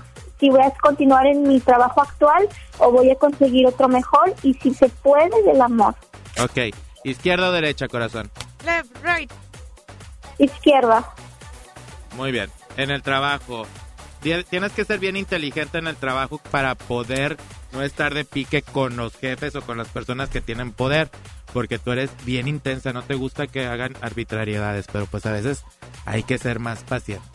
si 0.41 0.49
voy 0.49 0.61
a 0.61 0.71
continuar 0.71 1.25
en 1.27 1.43
mi 1.43 1.61
trabajo 1.61 2.01
actual 2.01 2.49
o 2.79 2.91
voy 2.91 3.09
a 3.11 3.15
conseguir 3.15 3.65
otro 3.67 3.87
mejor 3.87 4.33
y 4.43 4.53
si 4.55 4.73
se 4.73 4.89
puede 4.89 5.41
del 5.43 5.61
amor. 5.61 5.95
Ok. 6.43 6.75
Izquierda 7.05 7.47
o 7.49 7.51
derecha, 7.53 7.87
corazón. 7.87 8.29
Left, 8.65 8.91
right. 9.03 9.31
Izquierda. 10.37 11.05
Muy 12.17 12.31
bien. 12.31 12.49
En 12.77 12.91
el 12.91 13.01
trabajo. 13.01 13.65
Tie- 14.21 14.45
Tienes 14.45 14.71
que 14.73 14.85
ser 14.85 14.99
bien 14.99 15.15
inteligente 15.15 15.77
en 15.77 15.87
el 15.87 15.95
trabajo 15.95 16.39
para 16.51 16.75
poder 16.75 17.37
no 17.71 17.81
estar 17.81 18.13
de 18.13 18.25
pique 18.25 18.61
con 18.61 18.97
los 18.97 19.15
jefes 19.15 19.55
o 19.55 19.61
con 19.61 19.77
las 19.77 19.87
personas 19.87 20.29
que 20.29 20.41
tienen 20.41 20.73
poder. 20.73 21.09
Porque 21.53 21.79
tú 21.79 21.91
eres 21.91 22.09
bien 22.23 22.47
intensa, 22.47 22.93
no 22.93 23.03
te 23.03 23.15
gusta 23.15 23.45
que 23.47 23.65
hagan 23.67 23.93
arbitrariedades, 24.01 24.87
pero 24.91 25.05
pues 25.05 25.25
a 25.25 25.31
veces 25.31 25.65
hay 26.05 26.23
que 26.23 26.37
ser 26.37 26.59
más 26.59 26.83
paciente. 26.83 27.27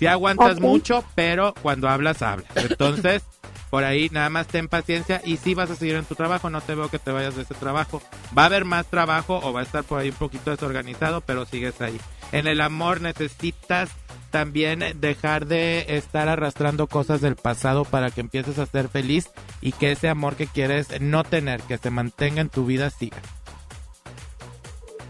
Si 0.00 0.06
aguantas 0.06 0.60
mucho, 0.60 1.04
pero 1.14 1.52
cuando 1.60 1.86
hablas, 1.86 2.22
hablas. 2.22 2.48
Entonces, 2.56 3.22
por 3.68 3.84
ahí 3.84 4.08
nada 4.10 4.30
más 4.30 4.46
ten 4.46 4.66
paciencia 4.66 5.20
y 5.26 5.36
si 5.36 5.52
vas 5.54 5.70
a 5.70 5.76
seguir 5.76 5.96
en 5.96 6.06
tu 6.06 6.14
trabajo, 6.14 6.48
no 6.48 6.62
te 6.62 6.74
veo 6.74 6.88
que 6.88 6.98
te 6.98 7.12
vayas 7.12 7.36
de 7.36 7.42
ese 7.42 7.52
trabajo. 7.52 8.00
Va 8.36 8.44
a 8.44 8.46
haber 8.46 8.64
más 8.64 8.86
trabajo 8.86 9.38
o 9.42 9.52
va 9.52 9.60
a 9.60 9.62
estar 9.62 9.84
por 9.84 10.00
ahí 10.00 10.08
un 10.08 10.14
poquito 10.14 10.52
desorganizado, 10.52 11.20
pero 11.20 11.44
sigues 11.44 11.82
ahí. 11.82 12.00
En 12.32 12.46
el 12.46 12.62
amor 12.62 13.02
necesitas 13.02 13.90
también 14.30 14.82
dejar 14.96 15.44
de 15.44 15.84
estar 15.88 16.30
arrastrando 16.30 16.86
cosas 16.86 17.20
del 17.20 17.36
pasado 17.36 17.84
para 17.84 18.10
que 18.10 18.22
empieces 18.22 18.58
a 18.58 18.64
ser 18.64 18.88
feliz 18.88 19.28
y 19.60 19.72
que 19.72 19.92
ese 19.92 20.08
amor 20.08 20.36
que 20.36 20.46
quieres 20.46 20.98
no 20.98 21.24
tener, 21.24 21.60
que 21.60 21.76
se 21.76 21.90
mantenga 21.90 22.40
en 22.40 22.48
tu 22.48 22.64
vida, 22.64 22.88
siga. 22.88 23.18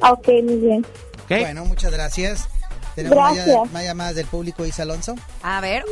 Ok, 0.01 0.27
muy 0.43 0.57
bien. 0.57 0.87
Bueno, 1.29 1.65
muchas 1.65 1.93
gracias. 1.93 2.49
Tenemos 2.95 3.17
más 3.19 3.35
Gracias. 3.35 3.47
llamadas- 3.57 3.73
más 3.73 3.85
llamadas 3.85 4.15
del 4.17 4.27
público, 4.27 4.65
Isa 4.67 4.83
Alonso. 4.83 5.15
A 5.43 5.61
ver, 5.61 5.85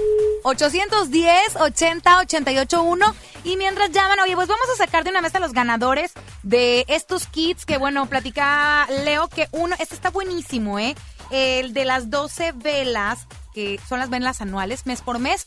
810 0.44 1.56
80 1.56 2.18
88 2.20 2.82
1 2.82 3.14
y 3.44 3.56
mientras 3.56 3.90
llaman, 3.90 4.18
oye, 4.20 4.34
pues 4.34 4.48
vamos 4.48 4.66
a 4.74 4.76
sacar 4.76 5.04
de 5.04 5.10
una 5.10 5.20
vez 5.20 5.34
a 5.34 5.40
los 5.40 5.52
ganadores 5.52 6.12
de 6.42 6.84
estos 6.88 7.26
kits 7.26 7.64
que 7.66 7.78
bueno, 7.78 8.06
platica 8.06 8.86
Leo 9.04 9.28
que 9.28 9.48
uno, 9.52 9.76
este 9.78 9.94
está 9.94 10.10
buenísimo, 10.10 10.78
¿eh? 10.78 10.94
El 11.30 11.72
de 11.74 11.84
las 11.84 12.10
12 12.10 12.52
velas, 12.52 13.26
que 13.54 13.78
son 13.88 13.98
las 13.98 14.08
velas 14.10 14.40
anuales, 14.40 14.86
mes 14.86 15.02
por 15.02 15.18
mes. 15.18 15.46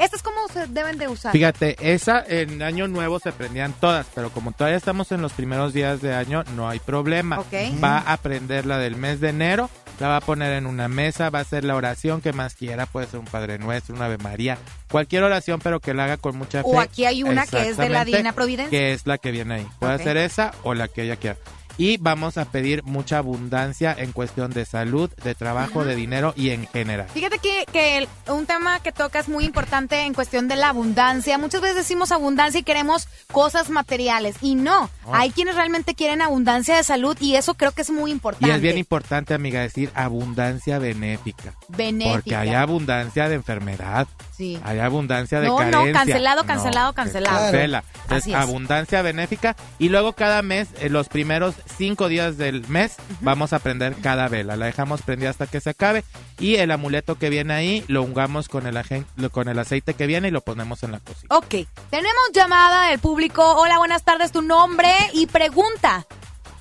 ¿Estas 0.00 0.22
cómo 0.22 0.48
se 0.52 0.66
deben 0.66 0.96
de 0.98 1.08
usar? 1.08 1.32
Fíjate, 1.32 1.76
esa 1.80 2.24
en 2.26 2.62
año 2.62 2.88
nuevo 2.88 3.18
se 3.18 3.32
prendían 3.32 3.72
todas, 3.80 4.06
pero 4.14 4.30
como 4.30 4.52
todavía 4.52 4.78
estamos 4.78 5.12
en 5.12 5.20
los 5.20 5.32
primeros 5.32 5.72
días 5.74 6.00
de 6.00 6.14
año, 6.14 6.42
no 6.56 6.68
hay 6.68 6.78
problema. 6.78 7.38
Va 7.84 7.98
a 7.98 8.12
aprender 8.14 8.64
la 8.66 8.78
del 8.78 8.96
mes 8.96 9.20
de 9.20 9.28
enero, 9.28 9.68
la 9.98 10.08
va 10.08 10.16
a 10.16 10.20
poner 10.22 10.54
en 10.54 10.66
una 10.66 10.88
mesa, 10.88 11.28
va 11.28 11.40
a 11.40 11.42
hacer 11.42 11.64
la 11.64 11.76
oración 11.76 12.22
que 12.22 12.32
más 12.32 12.54
quiera, 12.54 12.86
puede 12.86 13.06
ser 13.08 13.20
un 13.20 13.26
Padre 13.26 13.58
Nuestro, 13.58 13.94
una 13.94 14.06
Ave 14.06 14.16
María, 14.18 14.56
cualquier 14.90 15.22
oración, 15.22 15.60
pero 15.62 15.80
que 15.80 15.92
la 15.92 16.04
haga 16.04 16.16
con 16.16 16.36
mucha 16.36 16.62
fe. 16.62 16.68
O 16.68 16.80
aquí 16.80 17.04
hay 17.04 17.22
una 17.22 17.46
que 17.46 17.68
es 17.68 17.76
de 17.76 17.90
la 17.90 18.04
Divina 18.06 18.32
Providencia. 18.32 18.70
Que 18.70 18.92
es 18.94 19.06
la 19.06 19.18
que 19.18 19.30
viene 19.30 19.54
ahí. 19.56 19.66
Puede 19.78 19.96
Ok. 19.96 20.02
ser 20.02 20.16
esa 20.16 20.52
o 20.62 20.72
la 20.74 20.88
que 20.88 21.02
ella 21.02 21.16
quiera. 21.16 21.36
Y 21.80 21.96
vamos 21.96 22.36
a 22.36 22.44
pedir 22.44 22.82
mucha 22.84 23.16
abundancia 23.16 23.94
en 23.96 24.12
cuestión 24.12 24.50
de 24.50 24.66
salud, 24.66 25.08
de 25.24 25.34
trabajo, 25.34 25.82
de 25.82 25.96
dinero 25.96 26.34
y 26.36 26.50
en 26.50 26.66
general. 26.66 27.06
Fíjate 27.14 27.38
que, 27.38 27.64
que 27.72 27.96
el- 27.96 28.08
un 28.28 28.44
tema 28.44 28.80
que 28.80 28.92
toca 28.92 29.18
es 29.18 29.28
muy 29.30 29.44
importante 29.46 30.02
en 30.02 30.12
cuestión 30.12 30.46
de 30.46 30.56
la 30.56 30.68
abundancia. 30.68 31.38
Muchas 31.38 31.62
veces 31.62 31.76
decimos 31.76 32.12
abundancia 32.12 32.60
y 32.60 32.64
queremos 32.64 33.08
cosas 33.32 33.70
materiales 33.70 34.36
y 34.42 34.56
no. 34.56 34.90
No. 35.06 35.14
Hay 35.14 35.30
quienes 35.30 35.54
realmente 35.54 35.94
quieren 35.94 36.20
abundancia 36.20 36.76
de 36.76 36.84
salud 36.84 37.16
y 37.18 37.36
eso 37.36 37.54
creo 37.54 37.72
que 37.72 37.80
es 37.80 37.90
muy 37.90 38.10
importante. 38.10 38.48
Y 38.52 38.56
es 38.56 38.60
bien 38.60 38.76
importante, 38.76 39.32
amiga, 39.32 39.60
decir 39.62 39.90
abundancia 39.94 40.78
benéfica. 40.78 41.54
Benéfica. 41.68 42.12
Porque 42.14 42.36
hay 42.36 42.50
abundancia 42.50 43.28
de 43.30 43.36
enfermedad. 43.36 44.06
Sí. 44.40 44.58
Hay 44.64 44.78
abundancia 44.78 45.38
de 45.38 45.48
No, 45.48 45.52
no, 45.52 45.70
carencia. 45.70 45.92
cancelado, 45.92 46.44
cancelado, 46.46 46.94
cancelado. 46.94 47.38
cancela. 47.42 47.78
Así 47.80 48.00
Entonces, 48.04 48.26
es. 48.28 48.34
abundancia 48.36 49.02
benéfica. 49.02 49.54
Y 49.78 49.90
luego 49.90 50.14
cada 50.14 50.40
mes, 50.40 50.68
en 50.80 50.94
los 50.94 51.10
primeros 51.10 51.56
cinco 51.76 52.08
días 52.08 52.38
del 52.38 52.66
mes, 52.68 52.96
vamos 53.20 53.52
a 53.52 53.58
prender 53.58 53.96
cada 53.96 54.28
vela. 54.28 54.56
La 54.56 54.64
dejamos 54.64 55.02
prendida 55.02 55.28
hasta 55.28 55.46
que 55.46 55.60
se 55.60 55.68
acabe. 55.68 56.04
Y 56.38 56.54
el 56.54 56.70
amuleto 56.70 57.18
que 57.18 57.28
viene 57.28 57.52
ahí, 57.52 57.84
lo 57.86 58.02
ungamos 58.02 58.48
con 58.48 58.66
el, 58.66 58.82
con 59.30 59.48
el 59.50 59.58
aceite 59.58 59.92
que 59.92 60.06
viene 60.06 60.28
y 60.28 60.30
lo 60.30 60.40
ponemos 60.40 60.82
en 60.84 60.92
la 60.92 61.00
cocina. 61.00 61.36
Ok, 61.36 61.56
tenemos 61.90 62.30
llamada 62.32 62.88
del 62.88 62.98
público. 62.98 63.44
Hola, 63.60 63.76
buenas 63.76 64.04
tardes, 64.04 64.32
tu 64.32 64.40
nombre 64.40 64.90
y 65.12 65.26
pregunta. 65.26 66.06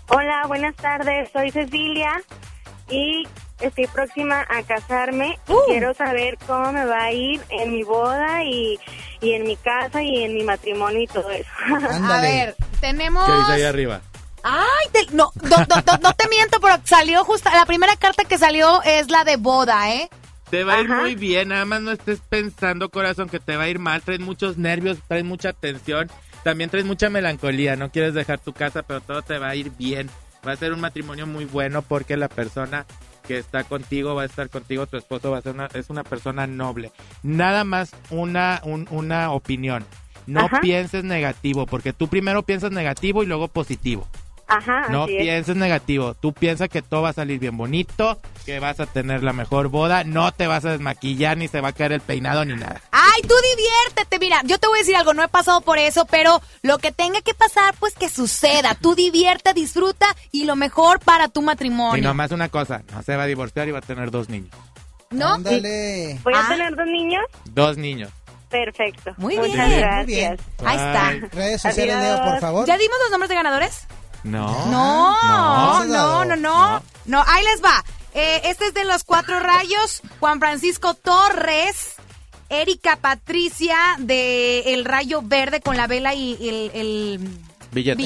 Hola, 0.10 0.44
buenas 0.48 0.76
tardes. 0.76 1.30
Soy 1.32 1.50
Cecilia 1.52 2.12
y 2.90 3.24
estoy 3.62 3.88
próxima 3.88 4.46
a 4.50 4.64
casarme. 4.64 5.38
y 5.48 5.54
Quiero 5.72 5.94
saber 5.94 6.38
cómo 6.48 6.72
me 6.72 6.86
va 6.86 7.04
a 7.06 7.12
ir 7.12 7.42
en 7.50 7.72
mi 7.72 7.84
boda 7.84 8.44
y, 8.44 8.80
y 9.22 9.34
en 9.34 9.44
mi 9.44 9.56
casa 9.58 10.02
y 10.02 10.24
en 10.24 10.34
mi 10.34 10.44
matrimonio 10.44 11.02
y 11.02 11.08
todo 11.08 11.30
eso. 11.30 11.50
A 12.10 12.22
ver, 12.22 12.56
tenemos... 12.80 13.26
¿Qué 13.26 13.32
dice 13.38 13.52
ahí 13.54 13.64
arriba? 13.64 14.02
Ay, 14.44 14.88
te- 14.94 15.14
no, 15.14 15.32
no, 15.42 15.58
no, 15.58 15.76
no, 15.86 15.98
no 16.02 16.14
te 16.14 16.28
miento, 16.30 16.60
pero 16.62 16.76
salió 16.86 17.26
justo, 17.26 17.50
la 17.54 17.66
primera 17.66 17.96
carta 17.98 18.24
que 18.24 18.38
salió 18.38 18.82
es 18.84 19.10
la 19.12 19.24
de 19.26 19.36
boda, 19.36 19.94
¿eh? 19.94 20.10
Te 20.50 20.64
va 20.64 20.76
a 20.76 20.82
ir 20.82 20.90
muy 20.90 21.14
bien, 21.16 21.50
nada 21.50 21.66
más 21.66 21.82
no 21.82 21.92
estés 21.92 22.20
pensando, 22.28 22.90
corazón, 22.90 23.30
que 23.30 23.40
te 23.40 23.56
va 23.56 23.64
a 23.64 23.70
ir 23.70 23.78
mal. 23.78 24.02
Traes 24.02 24.20
muchos 24.22 24.58
nervios, 24.58 24.98
traes 25.08 25.24
mucha 25.24 25.54
tensión, 25.54 26.10
también 26.44 26.72
traes 26.72 26.86
mucha 26.88 27.10
melancolía. 27.10 27.76
No 27.76 27.92
quieres 27.92 28.16
dejar 28.16 28.40
tu 28.40 28.52
casa, 28.54 28.82
pero 28.82 29.00
todo 29.02 29.22
te 29.22 29.38
va 29.38 29.50
a 29.50 29.56
ir 29.56 29.70
bien. 29.78 30.10
Va 30.48 30.54
a 30.54 30.56
ser 30.56 30.74
un 30.74 30.80
matrimonio 30.82 31.28
muy 31.28 31.46
bueno 31.46 31.84
porque 31.84 32.18
la 32.18 32.30
persona 32.30 32.88
que 33.30 33.38
está 33.38 33.64
contigo 33.64 34.16
va 34.16 34.24
a 34.24 34.26
estar 34.26 34.50
contigo, 34.50 34.88
tu 34.88 34.98
esposo 34.98 35.30
va 35.30 35.38
a 35.38 35.42
ser 35.44 35.54
una, 35.54 35.68
es 35.76 35.92
una 35.92 36.04
persona 36.04 36.48
noble. 36.48 36.92
Nada 37.22 37.64
más 37.64 37.92
una, 38.10 38.60
un- 38.64 38.88
una 38.90 39.32
opinión. 39.32 39.86
No 40.26 40.42
Ajá. 40.46 40.62
pienses 40.62 41.04
negativo, 41.04 41.68
porque 41.68 41.94
tú 41.94 42.08
primero 42.08 42.42
piensas 42.42 42.72
negativo 42.72 43.22
y 43.22 43.28
luego 43.28 43.48
positivo. 43.48 44.08
Ajá, 44.50 44.88
No 44.90 45.04
así 45.04 45.16
es. 45.18 45.22
pienses 45.24 45.56
negativo. 45.56 46.16
Tú 46.16 46.34
piensas 46.34 46.70
que 46.70 46.82
todo 46.82 47.04
va 47.04 47.10
a 47.10 47.14
salir 47.14 47.40
bien 47.40 47.56
bonito, 47.56 48.20
que 48.46 48.60
vas 48.60 48.80
a 48.80 48.88
tener 48.88 49.24
la 49.24 49.32
mejor 49.32 49.68
boda, 49.70 50.04
no 50.04 50.32
te 50.32 50.48
vas 50.48 50.66
a 50.66 50.72
desmaquillar, 50.72 51.38
ni 51.38 51.48
se 51.48 51.62
va 51.62 51.70
a 51.70 51.74
caer 51.74 51.92
el 51.92 52.02
peinado, 52.02 52.44
ni 52.46 52.56
nada. 52.56 52.82
Ay, 52.92 53.22
tú 53.22 53.34
diviértete. 53.56 54.18
Mira, 54.20 54.42
yo 54.46 54.58
te 54.58 54.68
voy 54.68 54.80
a 54.80 54.82
decir 54.82 54.96
algo, 54.96 55.14
no 55.14 55.24
he 55.24 55.28
pasado 55.28 55.62
por 55.62 55.78
eso, 55.78 56.06
pero 56.10 56.42
lo 56.64 56.80
que 56.80 56.92
tenga 56.92 57.22
que 57.22 57.34
pasar, 57.36 57.76
pues 57.80 57.94
que 57.94 58.10
suceda. 58.10 58.76
Tú 58.76 58.96
divierte, 58.96 59.54
disfruta 59.54 60.08
y 60.32 60.46
lo 60.46 60.56
mejor 60.56 61.00
para 61.00 61.28
tu 61.28 61.42
Y 61.42 61.46
matrimonio. 61.46 62.04
nomás 62.04 62.32
una 62.32 62.50
cosa, 62.50 62.82
no 62.92 63.04
se 63.04 63.16
va 63.16 63.24
a 63.24 63.28
divorciar 63.28 63.68
y 63.68 63.72
va 63.72 63.80
a 63.80 63.84
tener 63.84 64.10
dos 64.12 64.30
niños. 64.30 64.52
¿No? 65.12 65.36
Ándale. 65.36 66.20
¿Voy 66.24 66.34
Ah. 66.36 66.46
a 66.46 66.50
tener 66.50 66.76
dos 66.76 66.86
niños? 66.88 67.24
Dos 67.46 67.78
niños. 67.78 68.12
Perfecto. 68.50 69.14
Muy 69.18 69.36
Muchas 69.38 69.54
bien, 69.56 69.68
muy 69.70 69.78
gracias. 69.80 70.06
bien. 70.08 70.38
Ahí 70.66 70.76
está. 70.78 71.28
Redes 71.36 71.62
sociales, 71.62 71.96
Leo, 72.02 72.24
por 72.24 72.40
favor. 72.40 72.68
¿Ya 72.68 72.78
dimos 72.80 72.98
los 73.04 73.12
nombres 73.12 73.30
de 73.30 73.36
ganadores? 73.36 73.88
No. 74.24 74.66
No, 74.72 75.86
no, 75.86 76.26
No. 76.26 76.36
no, 76.36 76.84
no, 77.06 77.24
ahí 77.28 77.44
les 77.46 77.64
va. 77.64 77.84
Eh, 78.14 78.42
este 78.46 78.68
es 78.68 78.74
de 78.74 78.86
los 78.86 79.04
cuatro 79.04 79.40
rayos. 79.40 80.02
Juan 80.20 80.40
Francisco 80.40 80.94
Torres. 80.94 81.96
Erika 82.52 82.96
Patricia 82.96 83.78
de 84.00 84.74
El 84.74 84.84
Rayo 84.84 85.22
Verde 85.24 85.62
con 85.62 85.78
la 85.78 85.86
vela 85.86 86.16
y 86.16 86.34
el, 86.50 86.72
el 86.74 87.40
Billetes. 87.72 88.00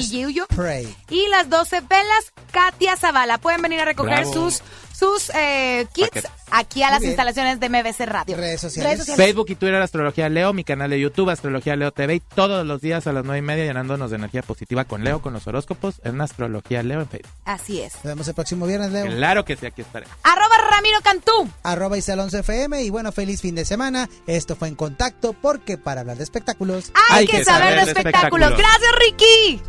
Y 1.08 1.26
las 1.28 1.48
12 1.48 1.80
velas, 1.80 2.32
Katia 2.52 2.94
Zavala. 2.98 3.38
Pueden 3.38 3.62
venir 3.62 3.80
a 3.80 3.86
recoger 3.86 4.26
Bravo. 4.26 4.32
sus 4.34 4.62
sus 4.94 5.30
eh, 5.34 5.86
kits 5.92 6.08
Paquetes. 6.08 6.30
aquí 6.50 6.82
a 6.82 6.90
las 6.90 7.00
bien. 7.00 7.10
instalaciones 7.10 7.60
de 7.60 7.68
MBC 7.68 8.00
Radio. 8.06 8.36
Redes 8.36 8.74
Facebook 9.16 9.46
y 9.48 9.54
Twitter 9.56 9.80
Astrología 9.82 10.28
Leo, 10.28 10.52
mi 10.52 10.64
canal 10.64 10.90
de 10.90 11.00
YouTube 11.00 11.30
Astrología 11.30 11.76
Leo 11.76 11.92
TV 11.92 12.14
y 12.16 12.20
todos 12.20 12.64
los 12.66 12.80
días 12.80 13.06
a 13.06 13.12
las 13.12 13.24
nueve 13.24 13.38
y 13.38 13.42
media 13.42 13.64
llenándonos 13.64 14.10
de 14.10 14.16
energía 14.16 14.42
positiva 14.42 14.84
con 14.84 15.04
Leo, 15.04 15.20
con 15.20 15.32
los 15.32 15.46
horóscopos 15.46 16.00
en 16.04 16.20
Astrología 16.20 16.82
Leo 16.82 17.00
en 17.00 17.08
Facebook. 17.08 17.32
Así 17.44 17.80
es. 17.80 17.94
Nos 17.96 18.04
vemos 18.04 18.28
el 18.28 18.34
próximo 18.34 18.66
viernes, 18.66 18.92
Leo. 18.92 19.06
Claro 19.06 19.44
que 19.44 19.56
sí, 19.56 19.66
aquí 19.66 19.82
estaré. 19.82 20.06
Arroba 20.22 20.56
Ramiro 20.70 21.00
Cantú. 21.02 21.48
Arroba 21.62 21.98
Isal 21.98 22.20
11 22.20 22.38
FM 22.40 22.82
y 22.82 22.90
bueno, 22.90 23.12
feliz 23.12 23.40
fin 23.40 23.54
de 23.54 23.64
semana. 23.64 24.08
Esto 24.26 24.56
fue 24.56 24.68
En 24.68 24.76
Contacto 24.76 25.32
porque 25.32 25.76
para 25.78 26.02
hablar 26.02 26.16
de 26.16 26.24
espectáculos 26.24 26.92
Hay, 27.10 27.26
que, 27.26 27.44
saber, 27.44 27.84
de 27.84 27.90
espectáculos. 27.90 28.50
Gracias, 28.50 28.92
Ricky. 29.00 29.60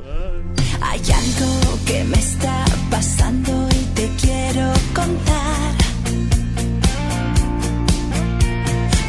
Hay 0.81 1.01
algo 1.11 1.79
que 1.85 2.03
me 2.03 2.19
está 2.19 2.65
pasando 2.91 3.64
quiero 4.21 4.71
contar. 4.93 5.75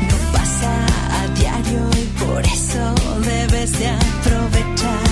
No 0.08 0.16
pasa 0.32 0.72
a 1.18 1.28
diario 1.38 1.82
y 2.02 2.04
por 2.24 2.42
eso 2.44 2.94
debes 3.24 3.72
de 3.78 3.88
aprovechar. 3.88 5.08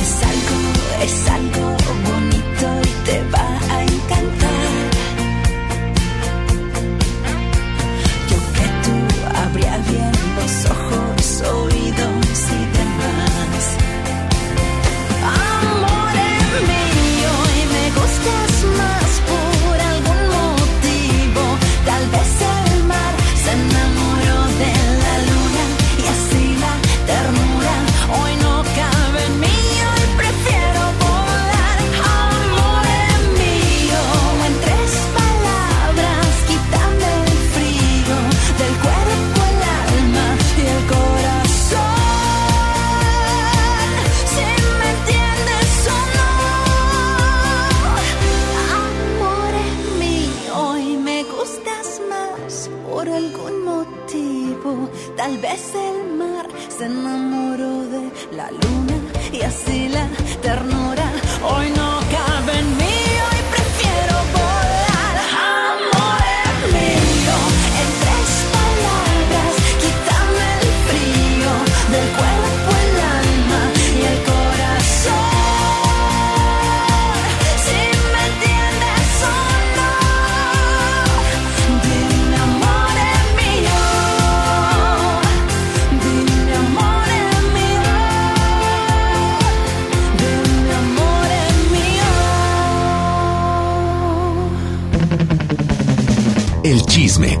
Es 0.00 0.10
algo, 0.32 0.58
es 1.06 1.28
algo 1.38 1.66
bonito 2.08 2.66
y 2.90 2.92
te 3.06 3.18
va 3.34 3.48
a 3.74 3.82
encantar. 3.82 4.70
Yo 8.30 8.38
que 8.56 8.66
tú 8.84 8.94
abría 9.44 9.76
bien 9.90 10.12
los 10.36 10.54
ojos, 10.76 11.42
oídos 11.42 12.17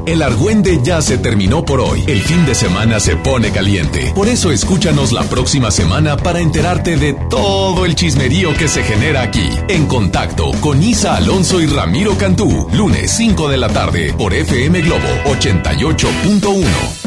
el 0.06 0.22
argüende 0.22 0.80
ya 0.82 1.02
se 1.02 1.18
terminó 1.18 1.62
por 1.62 1.80
hoy. 1.80 2.02
El 2.06 2.22
fin 2.22 2.46
de 2.46 2.54
semana 2.54 3.00
se 3.00 3.16
pone 3.16 3.50
caliente. 3.50 4.12
Por 4.14 4.26
eso 4.26 4.50
escúchanos 4.50 5.12
la 5.12 5.24
próxima 5.24 5.70
semana 5.70 6.16
para 6.16 6.40
enterarte 6.40 6.96
de 6.96 7.12
todo 7.28 7.84
el 7.84 7.94
chismerío 7.94 8.54
que 8.54 8.66
se 8.66 8.82
genera 8.82 9.20
aquí. 9.20 9.46
En 9.68 9.86
contacto 9.86 10.52
con 10.62 10.82
Isa 10.82 11.16
Alonso 11.16 11.60
y 11.60 11.66
Ramiro 11.66 12.16
Cantú. 12.16 12.68
Lunes 12.72 13.10
5 13.10 13.48
de 13.48 13.58
la 13.58 13.68
tarde 13.68 14.14
por 14.16 14.32
FM 14.32 14.80
Globo 14.80 15.08
88.1. 15.26 16.97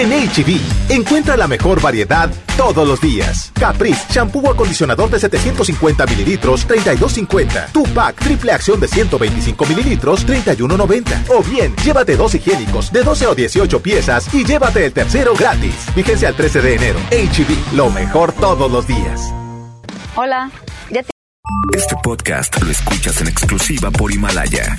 En 0.00 0.08
HB, 0.12 0.58
encuentra 0.88 1.36
la 1.36 1.46
mejor 1.46 1.82
variedad 1.82 2.30
todos 2.56 2.88
los 2.88 3.02
días. 3.02 3.52
Caprice, 3.52 4.06
shampoo 4.08 4.40
o 4.40 4.50
acondicionador 4.50 5.10
de 5.10 5.20
750 5.20 6.06
mililitros, 6.06 6.66
32.50. 6.66 7.70
Tupac, 7.70 8.16
triple 8.16 8.50
acción 8.50 8.80
de 8.80 8.88
125 8.88 9.66
mililitros, 9.66 10.26
31.90. 10.26 11.24
O 11.28 11.42
bien, 11.42 11.76
llévate 11.84 12.16
dos 12.16 12.34
higiénicos 12.34 12.90
de 12.90 13.02
12 13.02 13.26
o 13.26 13.34
18 13.34 13.82
piezas 13.82 14.32
y 14.32 14.42
llévate 14.42 14.86
el 14.86 14.94
tercero 14.94 15.34
gratis. 15.34 15.74
Fíjense 15.94 16.26
al 16.26 16.34
13 16.34 16.62
de 16.62 16.74
enero. 16.76 16.98
HB, 17.10 17.76
lo 17.76 17.90
mejor 17.90 18.32
todos 18.32 18.72
los 18.72 18.86
días. 18.86 19.20
Hola, 20.16 20.50
ya 20.90 21.02
te... 21.02 21.10
Este 21.76 21.94
podcast 22.02 22.58
lo 22.62 22.70
escuchas 22.70 23.20
en 23.20 23.28
exclusiva 23.28 23.90
por 23.90 24.10
Himalaya. 24.10 24.78